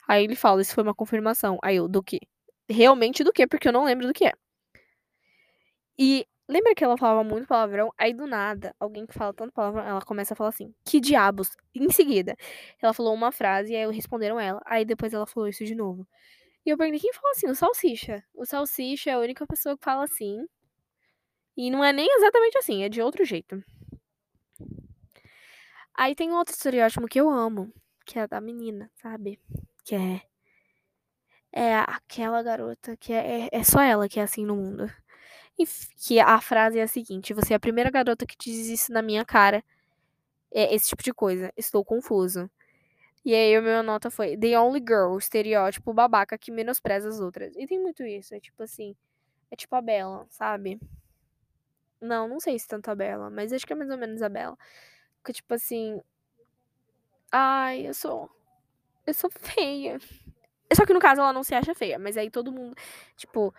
Aí 0.07 0.23
ele 0.23 0.35
fala, 0.35 0.61
isso 0.61 0.73
foi 0.73 0.83
uma 0.83 0.95
confirmação. 0.95 1.57
Aí 1.63 1.75
eu, 1.77 1.87
do 1.87 2.01
quê? 2.03 2.19
Realmente 2.69 3.23
do 3.23 3.33
quê? 3.33 3.45
Porque 3.47 3.67
eu 3.67 3.73
não 3.73 3.85
lembro 3.85 4.07
do 4.07 4.13
que 4.13 4.25
é. 4.25 4.33
E 5.99 6.25
lembra 6.47 6.73
que 6.75 6.83
ela 6.83 6.97
falava 6.97 7.23
muito 7.23 7.47
palavrão? 7.47 7.91
Aí 7.97 8.13
do 8.13 8.25
nada, 8.27 8.75
alguém 8.79 9.05
que 9.05 9.13
fala 9.13 9.33
tanto 9.33 9.53
palavrão, 9.53 9.83
ela 9.85 10.01
começa 10.01 10.33
a 10.33 10.37
falar 10.37 10.49
assim, 10.49 10.73
que 10.85 10.99
diabos? 10.99 11.55
Em 11.75 11.89
seguida, 11.91 12.35
ela 12.81 12.93
falou 12.93 13.13
uma 13.13 13.31
frase 13.31 13.73
e 13.73 13.75
aí 13.75 13.91
responderam 13.91 14.39
ela. 14.39 14.61
Aí 14.65 14.83
depois 14.85 15.13
ela 15.13 15.27
falou 15.27 15.47
isso 15.47 15.63
de 15.65 15.75
novo. 15.75 16.07
E 16.65 16.69
eu 16.69 16.77
perguntei, 16.77 16.99
quem 16.99 17.13
fala 17.13 17.31
assim? 17.31 17.47
O 17.49 17.55
Salsicha. 17.55 18.23
O 18.33 18.45
Salsicha 18.45 19.11
é 19.11 19.13
a 19.13 19.19
única 19.19 19.45
pessoa 19.47 19.77
que 19.77 19.83
fala 19.85 20.03
assim. 20.03 20.45
E 21.55 21.71
não 21.71 21.83
é 21.83 21.93
nem 21.93 22.07
exatamente 22.17 22.57
assim, 22.57 22.83
é 22.83 22.89
de 22.89 23.01
outro 23.01 23.23
jeito. 23.25 23.63
Aí 25.95 26.13
tem 26.13 26.31
outro 26.31 26.53
estereótipo 26.53 27.07
que 27.07 27.19
eu 27.19 27.29
amo, 27.29 27.73
que 28.05 28.19
é 28.19 28.27
da 28.27 28.39
menina, 28.39 28.91
sabe? 28.95 29.39
Que 29.83 29.95
é. 29.95 30.21
É 31.51 31.75
aquela 31.75 32.43
garota 32.43 32.95
que 32.97 33.11
é, 33.11 33.45
é, 33.45 33.49
é 33.51 33.63
só 33.63 33.81
ela 33.81 34.07
que 34.07 34.19
é 34.19 34.23
assim 34.23 34.45
no 34.45 34.55
mundo. 34.55 34.91
E 35.59 35.65
que 35.97 36.19
a 36.19 36.39
frase 36.41 36.79
é 36.79 36.83
a 36.83 36.87
seguinte: 36.87 37.33
Você 37.33 37.53
é 37.53 37.55
a 37.55 37.59
primeira 37.59 37.89
garota 37.89 38.25
que 38.25 38.35
diz 38.39 38.67
isso 38.67 38.91
na 38.91 39.01
minha 39.01 39.25
cara. 39.25 39.63
É 40.51 40.73
esse 40.73 40.89
tipo 40.89 41.03
de 41.03 41.13
coisa. 41.13 41.51
Estou 41.57 41.83
confuso. 41.83 42.49
E 43.25 43.35
aí 43.35 43.55
a 43.55 43.61
minha 43.61 43.83
nota 43.83 44.09
foi 44.09 44.37
The 44.37 44.57
Only 44.59 44.79
Girl, 44.79 45.17
estereótipo 45.17 45.93
babaca 45.93 46.37
que 46.37 46.51
menospreza 46.51 47.09
as 47.09 47.19
outras. 47.19 47.55
E 47.57 47.67
tem 47.67 47.79
muito 47.79 48.03
isso, 48.03 48.33
é 48.33 48.39
tipo 48.39 48.63
assim, 48.63 48.95
é 49.51 49.55
tipo 49.55 49.75
a 49.75 49.81
Bela, 49.81 50.25
sabe? 50.29 50.79
Não, 51.99 52.27
não 52.27 52.39
sei 52.39 52.57
se 52.57 52.67
tanto 52.67 52.89
a 52.89 52.95
Bela, 52.95 53.29
mas 53.29 53.51
acho 53.51 53.65
que 53.67 53.73
é 53.73 53.75
mais 53.75 53.89
ou 53.89 53.97
menos 53.97 54.21
a 54.21 54.29
Bela. 54.29 54.57
Que 55.25 55.33
tipo 55.33 55.53
assim, 55.53 56.01
ai, 57.31 57.87
eu 57.87 57.93
sou 57.93 58.29
eu 59.05 59.13
sou 59.13 59.29
feia. 59.31 59.99
Só 60.73 60.85
que 60.85 60.93
no 60.93 60.99
caso 60.99 61.21
ela 61.21 61.33
não 61.33 61.43
se 61.43 61.55
acha 61.55 61.73
feia, 61.73 61.97
mas 61.97 62.17
aí 62.17 62.29
todo 62.29 62.51
mundo, 62.51 62.75
tipo, 63.15 63.53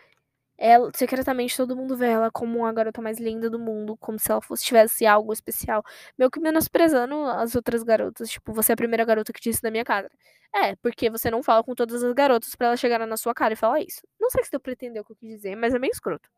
ela, 0.59 0.91
secretamente 0.95 1.57
todo 1.57 1.77
mundo 1.77 1.97
vê 1.97 2.09
ela 2.09 2.31
como 2.33 2.67
a 2.67 2.73
garota 2.73 3.01
mais 3.01 3.19
linda 3.19 3.49
do 3.49 3.59
mundo, 3.61 3.97
como 3.99 4.19
se 4.19 4.31
ela 4.31 4.43
fosse 4.43 4.65
tivesse 4.65 5.07
algo 5.07 5.33
especial. 5.33 5.85
Meio 6.19 6.31
que 6.31 6.41
menosprezando 6.41 7.15
as 7.27 7.55
outras 7.55 7.85
garotas. 7.85 8.29
Tipo, 8.29 8.53
você 8.53 8.73
é 8.73 8.75
a 8.75 8.77
primeira 8.77 9.05
garota 9.05 9.33
que 9.33 9.41
disse 9.41 9.63
na 9.63 9.71
minha 9.71 9.85
casa. 9.85 10.11
É, 10.53 10.75
porque 10.77 11.09
você 11.11 11.31
não 11.31 11.43
fala 11.43 11.63
com 11.63 11.75
todas 11.75 12.03
as 12.03 12.13
garotas 12.13 12.55
para 12.57 12.69
elas 12.69 12.81
chegarem 12.81 13.07
na 13.07 13.17
sua 13.17 13.33
cara 13.35 13.53
e 13.55 13.57
falar 13.57 13.81
isso. 13.81 14.03
Não 14.21 14.31
sei 14.31 14.45
se 14.45 14.51
deu 14.51 14.59
pra 14.61 14.73
entender 14.73 14.99
o 15.01 15.05
que 15.05 15.13
eu 15.13 15.17
quis 15.17 15.29
dizer, 15.29 15.55
mas 15.57 15.75
é 15.75 15.79
meio 15.79 15.93
escroto. 15.93 16.29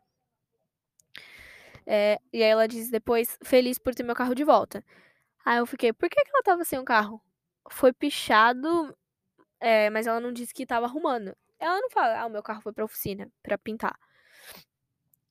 É, 1.86 2.18
e 2.32 2.42
aí 2.42 2.50
ela 2.50 2.68
diz 2.68 2.90
depois, 2.90 3.38
feliz 3.42 3.78
por 3.78 3.94
ter 3.94 4.02
meu 4.02 4.14
carro 4.14 4.34
de 4.34 4.44
volta. 4.44 4.84
Aí 5.44 5.58
eu 5.58 5.66
fiquei, 5.66 5.92
por 5.92 6.08
que, 6.10 6.22
que 6.22 6.30
ela 6.30 6.42
tava 6.42 6.64
sem 6.64 6.78
o 6.78 6.84
carro? 6.84 7.22
Foi 7.70 7.92
pichado, 7.92 8.96
é, 9.60 9.90
mas 9.90 10.06
ela 10.06 10.20
não 10.20 10.32
disse 10.32 10.54
que 10.54 10.66
tava 10.66 10.86
arrumando. 10.86 11.34
Ela 11.58 11.80
não 11.80 11.90
fala, 11.90 12.20
ah, 12.20 12.26
o 12.26 12.30
meu 12.30 12.42
carro 12.42 12.62
foi 12.62 12.72
pra 12.72 12.84
oficina, 12.84 13.30
pra 13.42 13.58
pintar. 13.58 13.98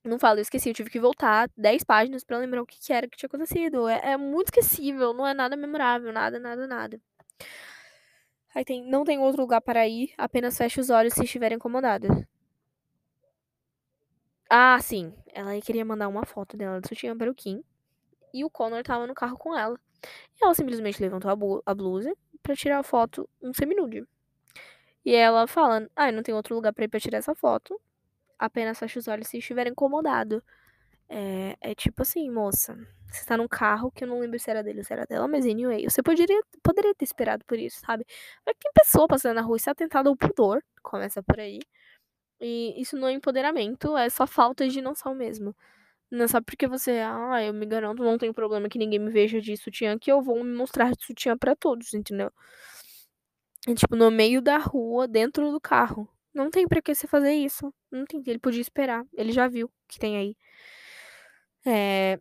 Não 0.09 0.19
falo, 0.19 0.39
eu 0.39 0.41
esqueci, 0.41 0.69
eu 0.69 0.73
tive 0.73 0.89
que 0.89 0.99
voltar 0.99 1.49
10 1.55 1.83
páginas 1.83 2.23
para 2.23 2.37
lembrar 2.39 2.61
o 2.61 2.65
que, 2.65 2.79
que, 2.79 2.91
era 2.91 3.07
que 3.07 3.17
tinha 3.17 3.27
acontecido. 3.27 3.87
É, 3.87 4.13
é, 4.13 4.17
muito 4.17 4.47
esquecível, 4.47 5.13
não 5.13 5.25
é 5.25 5.33
nada 5.33 5.55
memorável, 5.55 6.11
nada, 6.11 6.39
nada, 6.39 6.67
nada. 6.67 6.99
Aí 8.53 8.65
tem, 8.65 8.83
não 8.89 9.03
tem 9.03 9.19
outro 9.19 9.41
lugar 9.41 9.61
para 9.61 9.87
ir, 9.87 10.11
apenas 10.17 10.57
feche 10.57 10.79
os 10.81 10.89
olhos 10.89 11.13
se 11.13 11.23
estiver 11.23 11.51
incomodada. 11.51 12.27
Ah, 14.49 14.79
sim. 14.81 15.13
Ela 15.31 15.59
queria 15.61 15.85
mandar 15.85 16.07
uma 16.07 16.25
foto 16.25 16.57
dela 16.57 16.81
do 16.81 16.87
sutiã 16.87 17.15
para 17.15 17.29
o 17.29 17.35
Kim. 17.35 17.63
E 18.33 18.43
o 18.43 18.49
Connor 18.49 18.83
tava 18.83 19.05
no 19.07 19.13
carro 19.13 19.37
com 19.37 19.55
ela. 19.55 19.79
E 20.39 20.43
ela 20.43 20.55
simplesmente 20.55 21.01
levantou 21.01 21.29
a, 21.31 21.71
a 21.71 21.75
blusa 21.75 22.15
para 22.41 22.55
tirar 22.55 22.79
a 22.79 22.83
foto 22.83 23.29
um 23.41 23.53
seminude. 23.53 24.05
E 25.05 25.13
ela 25.15 25.47
falando, 25.47 25.89
ah, 25.95 26.11
não 26.11 26.23
tem 26.23 26.33
outro 26.33 26.55
lugar 26.55 26.73
para 26.73 26.85
ir 26.85 26.87
pra 26.87 26.99
tirar 26.99 27.19
essa 27.19 27.35
foto 27.35 27.79
apenas 28.39 28.79
feche 28.79 28.99
os 28.99 29.07
olhos 29.07 29.27
se 29.27 29.37
estiver 29.39 29.67
incomodado. 29.67 30.43
É, 31.09 31.57
é 31.61 31.75
tipo 31.75 32.03
assim, 32.03 32.29
moça. 32.31 32.77
Você 33.11 33.25
tá 33.25 33.37
num 33.37 33.47
carro 33.47 33.91
que 33.91 34.03
eu 34.03 34.07
não 34.07 34.19
lembro 34.19 34.39
se 34.39 34.49
era 34.51 34.63
dele 34.63 34.79
ou 34.79 34.85
se 34.85 34.93
era 34.93 35.05
dela, 35.05 35.27
mas 35.27 35.45
anyway, 35.45 35.83
você 35.89 36.03
poderia, 36.03 36.41
poderia 36.63 36.93
ter 36.95 37.05
esperado 37.05 37.43
por 37.45 37.57
isso, 37.59 37.79
sabe? 37.81 38.05
Mas 38.45 38.55
tem 38.59 38.71
pessoa 38.73 39.07
passando 39.07 39.35
na 39.35 39.41
rua 39.41 39.57
e 39.57 39.59
se 39.59 39.69
atentado 39.69 40.09
ao 40.09 40.15
pudor, 40.17 40.63
começa 40.83 41.23
por 41.23 41.39
aí. 41.39 41.59
E 42.41 42.79
isso 42.81 42.97
não 42.97 43.07
é 43.07 43.13
empoderamento, 43.13 43.97
é 43.97 44.09
só 44.09 44.27
falta 44.27 44.67
de 44.67 44.81
noção 44.81 45.15
mesmo. 45.15 45.55
Não 46.11 46.25
é 46.25 46.27
só 46.27 46.41
porque 46.41 46.67
você, 46.67 46.99
ah, 47.05 47.43
eu 47.43 47.53
me 47.53 47.65
garanto, 47.65 48.03
não 48.03 48.17
tem 48.17 48.33
problema 48.33 48.69
que 48.69 48.79
ninguém 48.79 48.99
me 48.99 49.11
veja 49.11 49.41
de 49.41 49.57
sutiã, 49.57 49.97
que 49.99 50.11
eu 50.11 50.21
vou 50.21 50.43
me 50.43 50.55
mostrar 50.55 50.91
de 50.93 51.05
sutiã 51.05 51.37
para 51.37 51.55
todos, 51.55 51.93
entendeu? 51.93 52.31
É 53.67 53.73
tipo, 53.73 53.95
no 53.95 54.09
meio 54.11 54.41
da 54.41 54.57
rua, 54.57 55.07
dentro 55.07 55.51
do 55.51 55.59
carro. 55.61 56.07
Não 56.33 56.49
tem 56.49 56.67
pra 56.67 56.81
que 56.81 56.93
você 56.93 57.07
fazer 57.07 57.33
isso. 57.33 57.73
Não 57.91 58.05
tem. 58.05 58.21
Ele 58.25 58.39
podia 58.39 58.61
esperar. 58.61 59.05
Ele 59.13 59.31
já 59.31 59.47
viu 59.47 59.71
que 59.87 59.99
tem 59.99 60.17
aí. 60.17 60.35
É... 61.65 62.19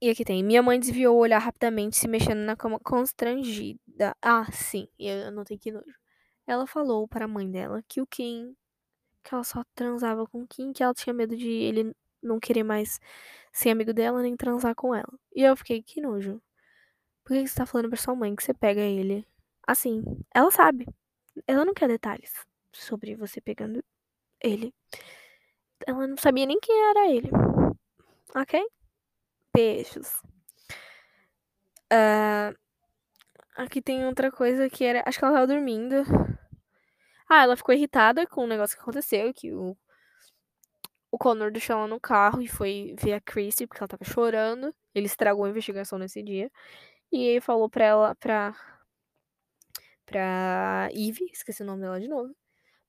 E 0.00 0.10
aqui 0.10 0.24
tem. 0.24 0.42
Minha 0.44 0.62
mãe 0.62 0.78
desviou 0.78 1.16
o 1.16 1.20
olhar 1.20 1.38
rapidamente, 1.38 1.96
se 1.96 2.08
mexendo 2.08 2.40
na 2.40 2.56
cama 2.56 2.78
constrangida. 2.80 4.14
Ah, 4.22 4.46
sim. 4.52 4.88
Eu 4.98 5.32
não 5.32 5.44
tenho 5.44 5.60
que 5.60 5.72
nojo. 5.72 5.94
Ela 6.46 6.66
falou 6.66 7.08
para 7.08 7.24
a 7.24 7.28
mãe 7.28 7.50
dela 7.50 7.82
que 7.88 8.00
o 8.00 8.06
Kim. 8.06 8.54
Que 9.24 9.34
ela 9.34 9.44
só 9.44 9.64
transava 9.74 10.26
com 10.26 10.42
o 10.42 10.46
Kim, 10.48 10.72
que 10.72 10.82
ela 10.82 10.94
tinha 10.94 11.14
medo 11.14 11.36
de 11.36 11.48
ele 11.48 11.94
não 12.22 12.40
querer 12.40 12.64
mais 12.64 13.00
ser 13.52 13.70
amigo 13.70 13.92
dela 13.92 14.22
nem 14.22 14.36
transar 14.36 14.74
com 14.74 14.94
ela. 14.94 15.18
E 15.34 15.42
eu 15.42 15.56
fiquei, 15.56 15.82
que 15.82 16.00
nojo. 16.00 16.40
Por 17.24 17.34
que 17.36 17.46
você 17.46 17.56
tá 17.56 17.66
falando 17.66 17.88
pra 17.90 17.98
sua 17.98 18.14
mãe 18.14 18.34
que 18.36 18.42
você 18.42 18.54
pega 18.54 18.80
ele? 18.80 19.26
Assim, 19.66 20.02
ela 20.34 20.50
sabe. 20.50 20.86
Ela 21.46 21.64
não 21.64 21.74
quer 21.74 21.88
detalhes 21.88 22.47
sobre 22.72 23.14
você 23.14 23.40
pegando 23.40 23.82
ele. 24.40 24.74
Ela 25.86 26.06
não 26.06 26.16
sabia 26.16 26.46
nem 26.46 26.58
quem 26.60 26.90
era 26.90 27.10
ele. 27.10 27.30
Ok? 28.34 28.60
Beijos. 29.54 30.22
Uh, 31.92 32.54
aqui 33.56 33.80
tem 33.80 34.06
outra 34.06 34.30
coisa 34.30 34.68
que 34.68 34.84
era. 34.84 35.02
Acho 35.06 35.18
que 35.18 35.24
ela 35.24 35.34
tava 35.34 35.46
dormindo. 35.46 36.04
Ah, 37.28 37.42
ela 37.42 37.56
ficou 37.56 37.74
irritada 37.74 38.26
com 38.26 38.44
o 38.44 38.46
negócio 38.46 38.76
que 38.76 38.82
aconteceu, 38.82 39.32
que 39.34 39.52
o, 39.52 39.76
o 41.10 41.18
Connor 41.18 41.50
deixou 41.52 41.76
ela 41.76 41.86
no 41.86 42.00
carro 42.00 42.40
e 42.42 42.48
foi 42.48 42.94
ver 42.98 43.14
a 43.14 43.20
Chrissy, 43.20 43.66
porque 43.66 43.82
ela 43.82 43.88
tava 43.88 44.04
chorando. 44.04 44.74
Ele 44.94 45.06
estragou 45.06 45.44
a 45.44 45.50
investigação 45.50 45.98
nesse 45.98 46.22
dia. 46.22 46.50
E 47.12 47.22
ele 47.24 47.40
falou 47.40 47.68
pra 47.70 47.84
ela, 47.84 48.14
pra. 48.16 48.54
pra 50.06 50.88
Eve, 50.92 51.26
esqueci 51.32 51.62
o 51.62 51.66
nome 51.66 51.82
dela 51.82 52.00
de 52.00 52.08
novo 52.08 52.34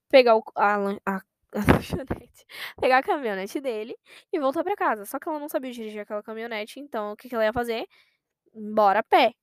pegar 0.09 0.35
o, 0.37 0.43
a, 0.55 0.75
a, 1.05 1.15
a 1.55 1.73
lanchonete, 1.73 2.45
pegar 2.79 2.99
a 2.99 3.03
caminhonete 3.03 3.59
dele 3.61 3.95
e 4.33 4.39
voltar 4.39 4.63
para 4.63 4.75
casa. 4.75 5.05
Só 5.05 5.19
que 5.19 5.29
ela 5.29 5.39
não 5.39 5.49
sabia 5.49 5.71
dirigir 5.71 6.01
aquela 6.01 6.23
caminhonete, 6.23 6.79
então 6.79 7.13
o 7.13 7.17
que, 7.17 7.29
que 7.29 7.35
ela 7.35 7.45
ia 7.45 7.53
fazer? 7.53 7.85
Embora 8.55 8.99
a 8.99 9.03
pé. 9.03 9.33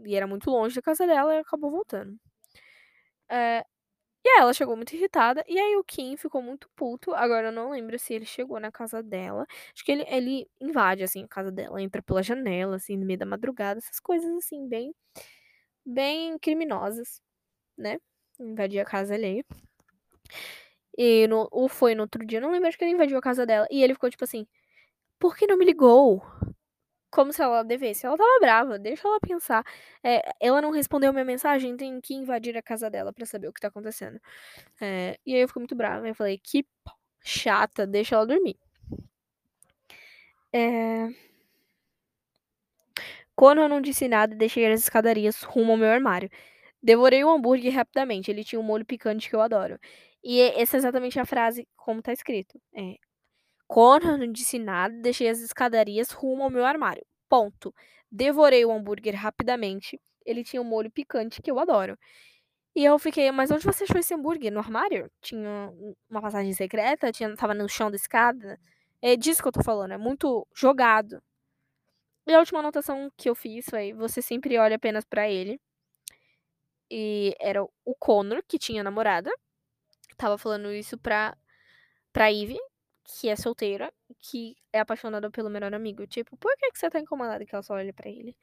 E 0.00 0.16
era 0.16 0.26
muito 0.26 0.50
longe 0.50 0.76
da 0.76 0.82
casa 0.82 1.06
dela 1.06 1.34
e 1.36 1.40
acabou 1.40 1.70
voltando. 1.70 2.18
É, 3.30 3.64
e 4.24 4.28
aí 4.30 4.40
ela 4.40 4.54
chegou 4.54 4.76
muito 4.76 4.94
irritada. 4.94 5.44
E 5.48 5.58
aí 5.58 5.76
o 5.76 5.84
Kim 5.84 6.16
ficou 6.16 6.42
muito 6.42 6.68
puto. 6.76 7.14
Agora 7.14 7.48
eu 7.48 7.52
não 7.52 7.70
lembro 7.70 7.98
se 7.98 8.14
ele 8.14 8.26
chegou 8.26 8.60
na 8.60 8.72
casa 8.72 9.02
dela. 9.02 9.46
Acho 9.74 9.84
que 9.84 9.92
ele, 9.92 10.04
ele 10.08 10.48
invade, 10.60 11.02
assim, 11.04 11.24
a 11.24 11.28
casa 11.28 11.50
dela. 11.52 11.82
Entra 11.82 12.02
pela 12.02 12.22
janela, 12.22 12.76
assim, 12.76 12.96
no 12.96 13.06
meio 13.06 13.18
da 13.18 13.26
madrugada. 13.26 13.78
Essas 13.78 14.00
coisas, 14.00 14.30
assim, 14.36 14.68
bem... 14.68 14.94
Bem 15.86 16.38
criminosas, 16.38 17.20
né? 17.78 17.98
Invadir 18.40 18.80
a 18.80 18.84
casa 18.86 19.14
alheia. 19.14 19.44
E 20.96 21.26
no, 21.28 21.48
ou 21.50 21.68
foi 21.68 21.94
no 21.94 22.02
outro 22.02 22.24
dia, 22.26 22.40
não 22.40 22.50
lembro, 22.52 22.68
acho 22.68 22.78
que 22.78 22.84
ele 22.84 22.92
invadiu 22.92 23.18
a 23.18 23.22
casa 23.22 23.46
dela. 23.46 23.66
E 23.70 23.82
ele 23.82 23.94
ficou 23.94 24.10
tipo 24.10 24.24
assim: 24.24 24.46
Por 25.18 25.36
que 25.36 25.46
não 25.46 25.58
me 25.58 25.64
ligou? 25.64 26.22
Como 27.10 27.32
se 27.32 27.42
ela 27.42 27.62
devesse. 27.62 28.06
Ela 28.06 28.16
tava 28.16 28.40
brava, 28.40 28.78
deixa 28.78 29.06
ela 29.08 29.20
pensar. 29.20 29.64
É, 30.02 30.22
ela 30.40 30.62
não 30.62 30.70
respondeu 30.70 31.12
minha 31.12 31.24
mensagem, 31.24 31.76
tem 31.76 32.00
que 32.00 32.14
invadir 32.14 32.56
a 32.56 32.62
casa 32.62 32.90
dela 32.90 33.12
para 33.12 33.26
saber 33.26 33.48
o 33.48 33.52
que 33.52 33.60
tá 33.60 33.68
acontecendo. 33.68 34.20
É, 34.80 35.18
e 35.26 35.34
aí 35.34 35.42
eu 35.42 35.48
fiquei 35.48 35.60
muito 35.60 35.76
brava. 35.76 36.08
Eu 36.08 36.14
falei: 36.14 36.38
Que 36.38 36.66
chata, 37.24 37.86
deixa 37.86 38.16
ela 38.16 38.26
dormir. 38.26 38.58
É... 40.52 41.08
Quando 43.34 43.60
eu 43.60 43.68
não 43.68 43.80
disse 43.80 44.08
nada, 44.08 44.34
deixei 44.34 44.66
as 44.70 44.80
escadarias 44.80 45.42
rumo 45.42 45.72
ao 45.72 45.78
meu 45.78 45.90
armário. 45.90 46.30
Devorei 46.82 47.24
o 47.24 47.30
hambúrguer 47.30 47.74
rapidamente, 47.74 48.30
ele 48.30 48.44
tinha 48.44 48.60
um 48.60 48.62
molho 48.64 48.84
picante 48.84 49.28
que 49.28 49.36
eu 49.36 49.40
adoro. 49.40 49.78
E 50.24 50.40
essa 50.40 50.76
é 50.76 50.78
exatamente 50.78 51.18
a 51.18 51.24
frase 51.24 51.66
como 51.76 52.02
tá 52.02 52.12
escrito. 52.12 52.60
É, 52.74 52.96
não 54.18 54.30
disse 54.30 54.58
nada, 54.58 54.94
deixei 55.00 55.28
as 55.28 55.40
escadarias 55.40 56.10
rumo 56.10 56.44
ao 56.44 56.50
meu 56.50 56.64
armário. 56.64 57.04
Ponto. 57.28 57.74
Devorei 58.10 58.64
o 58.64 58.70
hambúrguer 58.70 59.14
rapidamente. 59.14 59.98
Ele 60.24 60.44
tinha 60.44 60.60
um 60.60 60.64
molho 60.64 60.90
picante 60.90 61.42
que 61.42 61.50
eu 61.50 61.58
adoro. 61.58 61.98
E 62.74 62.84
eu 62.84 62.98
fiquei, 62.98 63.30
mas 63.30 63.50
onde 63.50 63.64
você 63.64 63.84
achou 63.84 63.98
esse 63.98 64.14
hambúrguer? 64.14 64.52
No 64.52 64.60
armário? 64.60 65.10
Tinha 65.20 65.72
uma 66.10 66.22
passagem 66.22 66.52
secreta? 66.54 67.12
Tinha, 67.12 67.34
tava 67.36 67.54
no 67.54 67.68
chão 67.68 67.90
da 67.90 67.96
escada? 67.96 68.58
É 69.02 69.16
disso 69.16 69.42
que 69.42 69.48
eu 69.48 69.52
tô 69.52 69.62
falando, 69.62 69.92
é 69.92 69.98
muito 69.98 70.46
jogado. 70.54 71.22
E 72.26 72.34
a 72.34 72.38
última 72.38 72.60
anotação 72.60 73.10
que 73.16 73.28
eu 73.28 73.34
fiz 73.34 73.66
foi: 73.68 73.92
você 73.92 74.22
sempre 74.22 74.56
olha 74.58 74.76
apenas 74.76 75.04
para 75.04 75.28
ele. 75.28 75.60
E 76.90 77.34
era 77.40 77.62
o 77.62 77.94
Connor, 77.98 78.42
que 78.46 78.58
tinha 78.58 78.82
namorada. 78.84 79.30
Tava 80.16 80.38
falando 80.38 80.72
isso 80.72 80.98
pra, 80.98 81.36
pra 82.12 82.28
Ivy, 82.30 82.58
que 83.04 83.28
é 83.28 83.36
solteira, 83.36 83.92
que 84.18 84.56
é 84.72 84.80
apaixonada 84.80 85.30
pelo 85.30 85.50
melhor 85.50 85.74
amigo. 85.74 86.06
Tipo, 86.06 86.36
por 86.36 86.56
que, 86.56 86.70
que 86.72 86.78
você 86.78 86.90
tá 86.90 87.00
incomodada 87.00 87.44
que 87.44 87.54
ela 87.54 87.62
só 87.62 87.74
olha 87.74 87.92
pra 87.92 88.08
ele? 88.08 88.36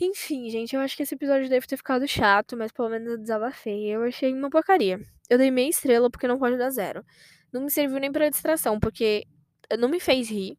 Enfim, 0.00 0.48
gente, 0.50 0.74
eu 0.76 0.80
acho 0.80 0.96
que 0.96 1.02
esse 1.02 1.14
episódio 1.14 1.48
deve 1.48 1.66
ter 1.66 1.76
ficado 1.76 2.06
chato, 2.06 2.56
mas 2.56 2.70
pelo 2.72 2.88
menos 2.88 3.08
eu 3.08 3.18
desabafei. 3.18 3.86
Eu 3.88 4.02
achei 4.04 4.32
uma 4.32 4.50
porcaria. 4.50 5.00
Eu 5.28 5.38
dei 5.38 5.50
meia 5.50 5.68
estrela 5.68 6.10
porque 6.10 6.28
não 6.28 6.38
pode 6.38 6.56
dar 6.56 6.70
zero. 6.70 7.04
Não 7.52 7.62
me 7.62 7.70
serviu 7.70 7.98
nem 7.98 8.12
pra 8.12 8.28
distração, 8.28 8.78
porque 8.78 9.26
não 9.78 9.88
me 9.88 9.98
fez 10.00 10.30
rir. 10.30 10.56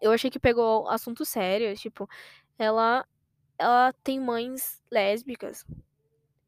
Eu 0.00 0.12
achei 0.12 0.30
que 0.30 0.38
pegou 0.38 0.88
assunto 0.88 1.24
sério, 1.24 1.74
tipo, 1.76 2.08
ela 2.58 3.06
ela 3.58 3.92
tem 4.04 4.20
mães 4.20 4.82
lésbicas. 4.90 5.64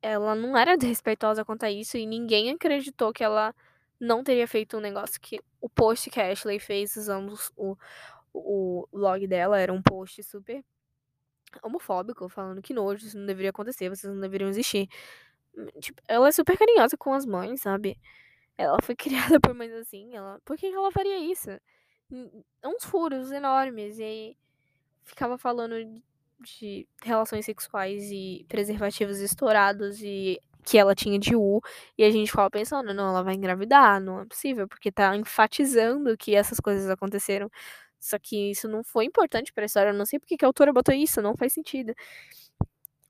Ela 0.02 0.34
não 0.34 0.56
era 0.56 0.76
desrespeitosa 0.78 1.44
quanto 1.44 1.64
a 1.64 1.70
isso 1.70 1.96
e 1.96 2.06
ninguém 2.06 2.50
acreditou 2.50 3.12
que 3.12 3.24
ela 3.24 3.54
não 4.00 4.22
teria 4.22 4.46
feito 4.46 4.76
um 4.76 4.80
negócio 4.80 5.20
que 5.20 5.40
o 5.60 5.68
post 5.68 6.08
que 6.10 6.20
a 6.20 6.30
Ashley 6.30 6.60
fez 6.60 6.96
usando 6.96 7.34
o, 7.56 7.76
o 8.32 8.88
log 8.92 9.26
dela 9.26 9.58
era 9.58 9.72
um 9.72 9.82
post 9.82 10.22
super 10.22 10.64
homofóbico, 11.62 12.28
falando 12.28 12.62
que 12.62 12.74
nojo, 12.74 13.06
isso 13.06 13.18
não 13.18 13.26
deveria 13.26 13.50
acontecer, 13.50 13.88
vocês 13.88 14.12
não 14.12 14.20
deveriam 14.20 14.50
existir. 14.50 14.88
Tipo, 15.80 16.00
ela 16.06 16.28
é 16.28 16.32
super 16.32 16.56
carinhosa 16.56 16.96
com 16.96 17.12
as 17.12 17.26
mães, 17.26 17.60
sabe? 17.60 17.98
Ela 18.56 18.78
foi 18.82 18.94
criada 18.96 19.40
por 19.40 19.54
mães 19.54 19.72
assim, 19.72 20.14
ela... 20.14 20.40
por 20.44 20.56
que 20.56 20.66
ela 20.66 20.92
faria 20.92 21.18
isso? 21.18 21.50
Uns 22.64 22.84
furos 22.84 23.32
enormes, 23.32 23.98
e 23.98 24.36
ficava 25.04 25.38
falando 25.38 25.74
de 26.40 26.86
relações 27.02 27.44
sexuais 27.44 28.10
e 28.10 28.44
preservativos 28.48 29.18
estourados 29.20 30.00
e 30.02 30.38
que 30.64 30.76
ela 30.78 30.94
tinha 30.94 31.18
de 31.18 31.34
U, 31.34 31.60
e 31.96 32.04
a 32.04 32.10
gente 32.10 32.30
ficava 32.30 32.50
pensando, 32.50 32.92
não, 32.92 33.08
ela 33.08 33.22
vai 33.22 33.34
engravidar, 33.34 34.00
não 34.00 34.20
é 34.20 34.26
possível, 34.26 34.68
porque 34.68 34.92
tá 34.92 35.16
enfatizando 35.16 36.16
que 36.16 36.34
essas 36.34 36.60
coisas 36.60 36.90
aconteceram. 36.90 37.50
Só 37.98 38.18
que 38.18 38.50
isso 38.50 38.68
não 38.68 38.84
foi 38.84 39.04
importante 39.06 39.52
pra 39.52 39.64
história, 39.64 39.90
eu 39.90 39.94
não 39.94 40.06
sei 40.06 40.18
porque 40.18 40.36
que 40.36 40.44
a 40.44 40.48
autora 40.48 40.72
botou 40.72 40.94
isso, 40.94 41.22
não 41.22 41.36
faz 41.36 41.52
sentido. 41.54 41.94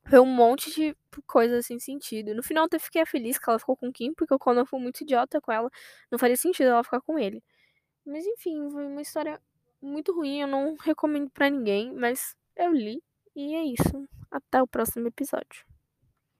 Foi 0.09 0.21
um 0.21 0.27
monte 0.27 0.71
de 0.75 0.97
coisas 1.27 1.67
sem 1.67 1.79
sentido. 1.79 2.35
No 2.35 2.43
final, 2.43 2.65
até 2.65 2.79
fiquei 2.79 3.05
feliz 3.05 3.39
que 3.39 3.49
ela 3.49 3.59
ficou 3.59 3.77
com 3.77 3.93
Kim, 3.93 4.15
porque 4.15 4.33
o 4.35 4.39
Conan 4.39 4.65
foi 4.65 4.81
muito 4.81 5.03
idiota 5.03 5.41
com 5.41 5.53
ela. 5.53 5.71
Não 6.11 6.19
faria 6.19 6.37
sentido 6.37 6.69
ela 6.71 6.83
ficar 6.85 7.01
com 7.03 7.19
ele. 7.19 7.43
Mas 8.07 8.25
enfim, 8.27 8.71
foi 8.71 8.87
uma 8.87 9.03
história 9.03 9.41
muito 9.83 10.15
ruim. 10.15 10.41
Eu 10.43 10.49
não 10.49 10.77
recomendo 10.81 11.31
para 11.31 11.51
ninguém, 11.51 11.93
mas 11.95 12.35
eu 12.57 12.73
li. 12.73 13.03
E 13.39 13.55
é 13.55 13.63
isso. 13.63 13.99
Até 14.33 14.61
o 14.61 14.67
próximo 14.67 15.07
episódio. 15.07 15.65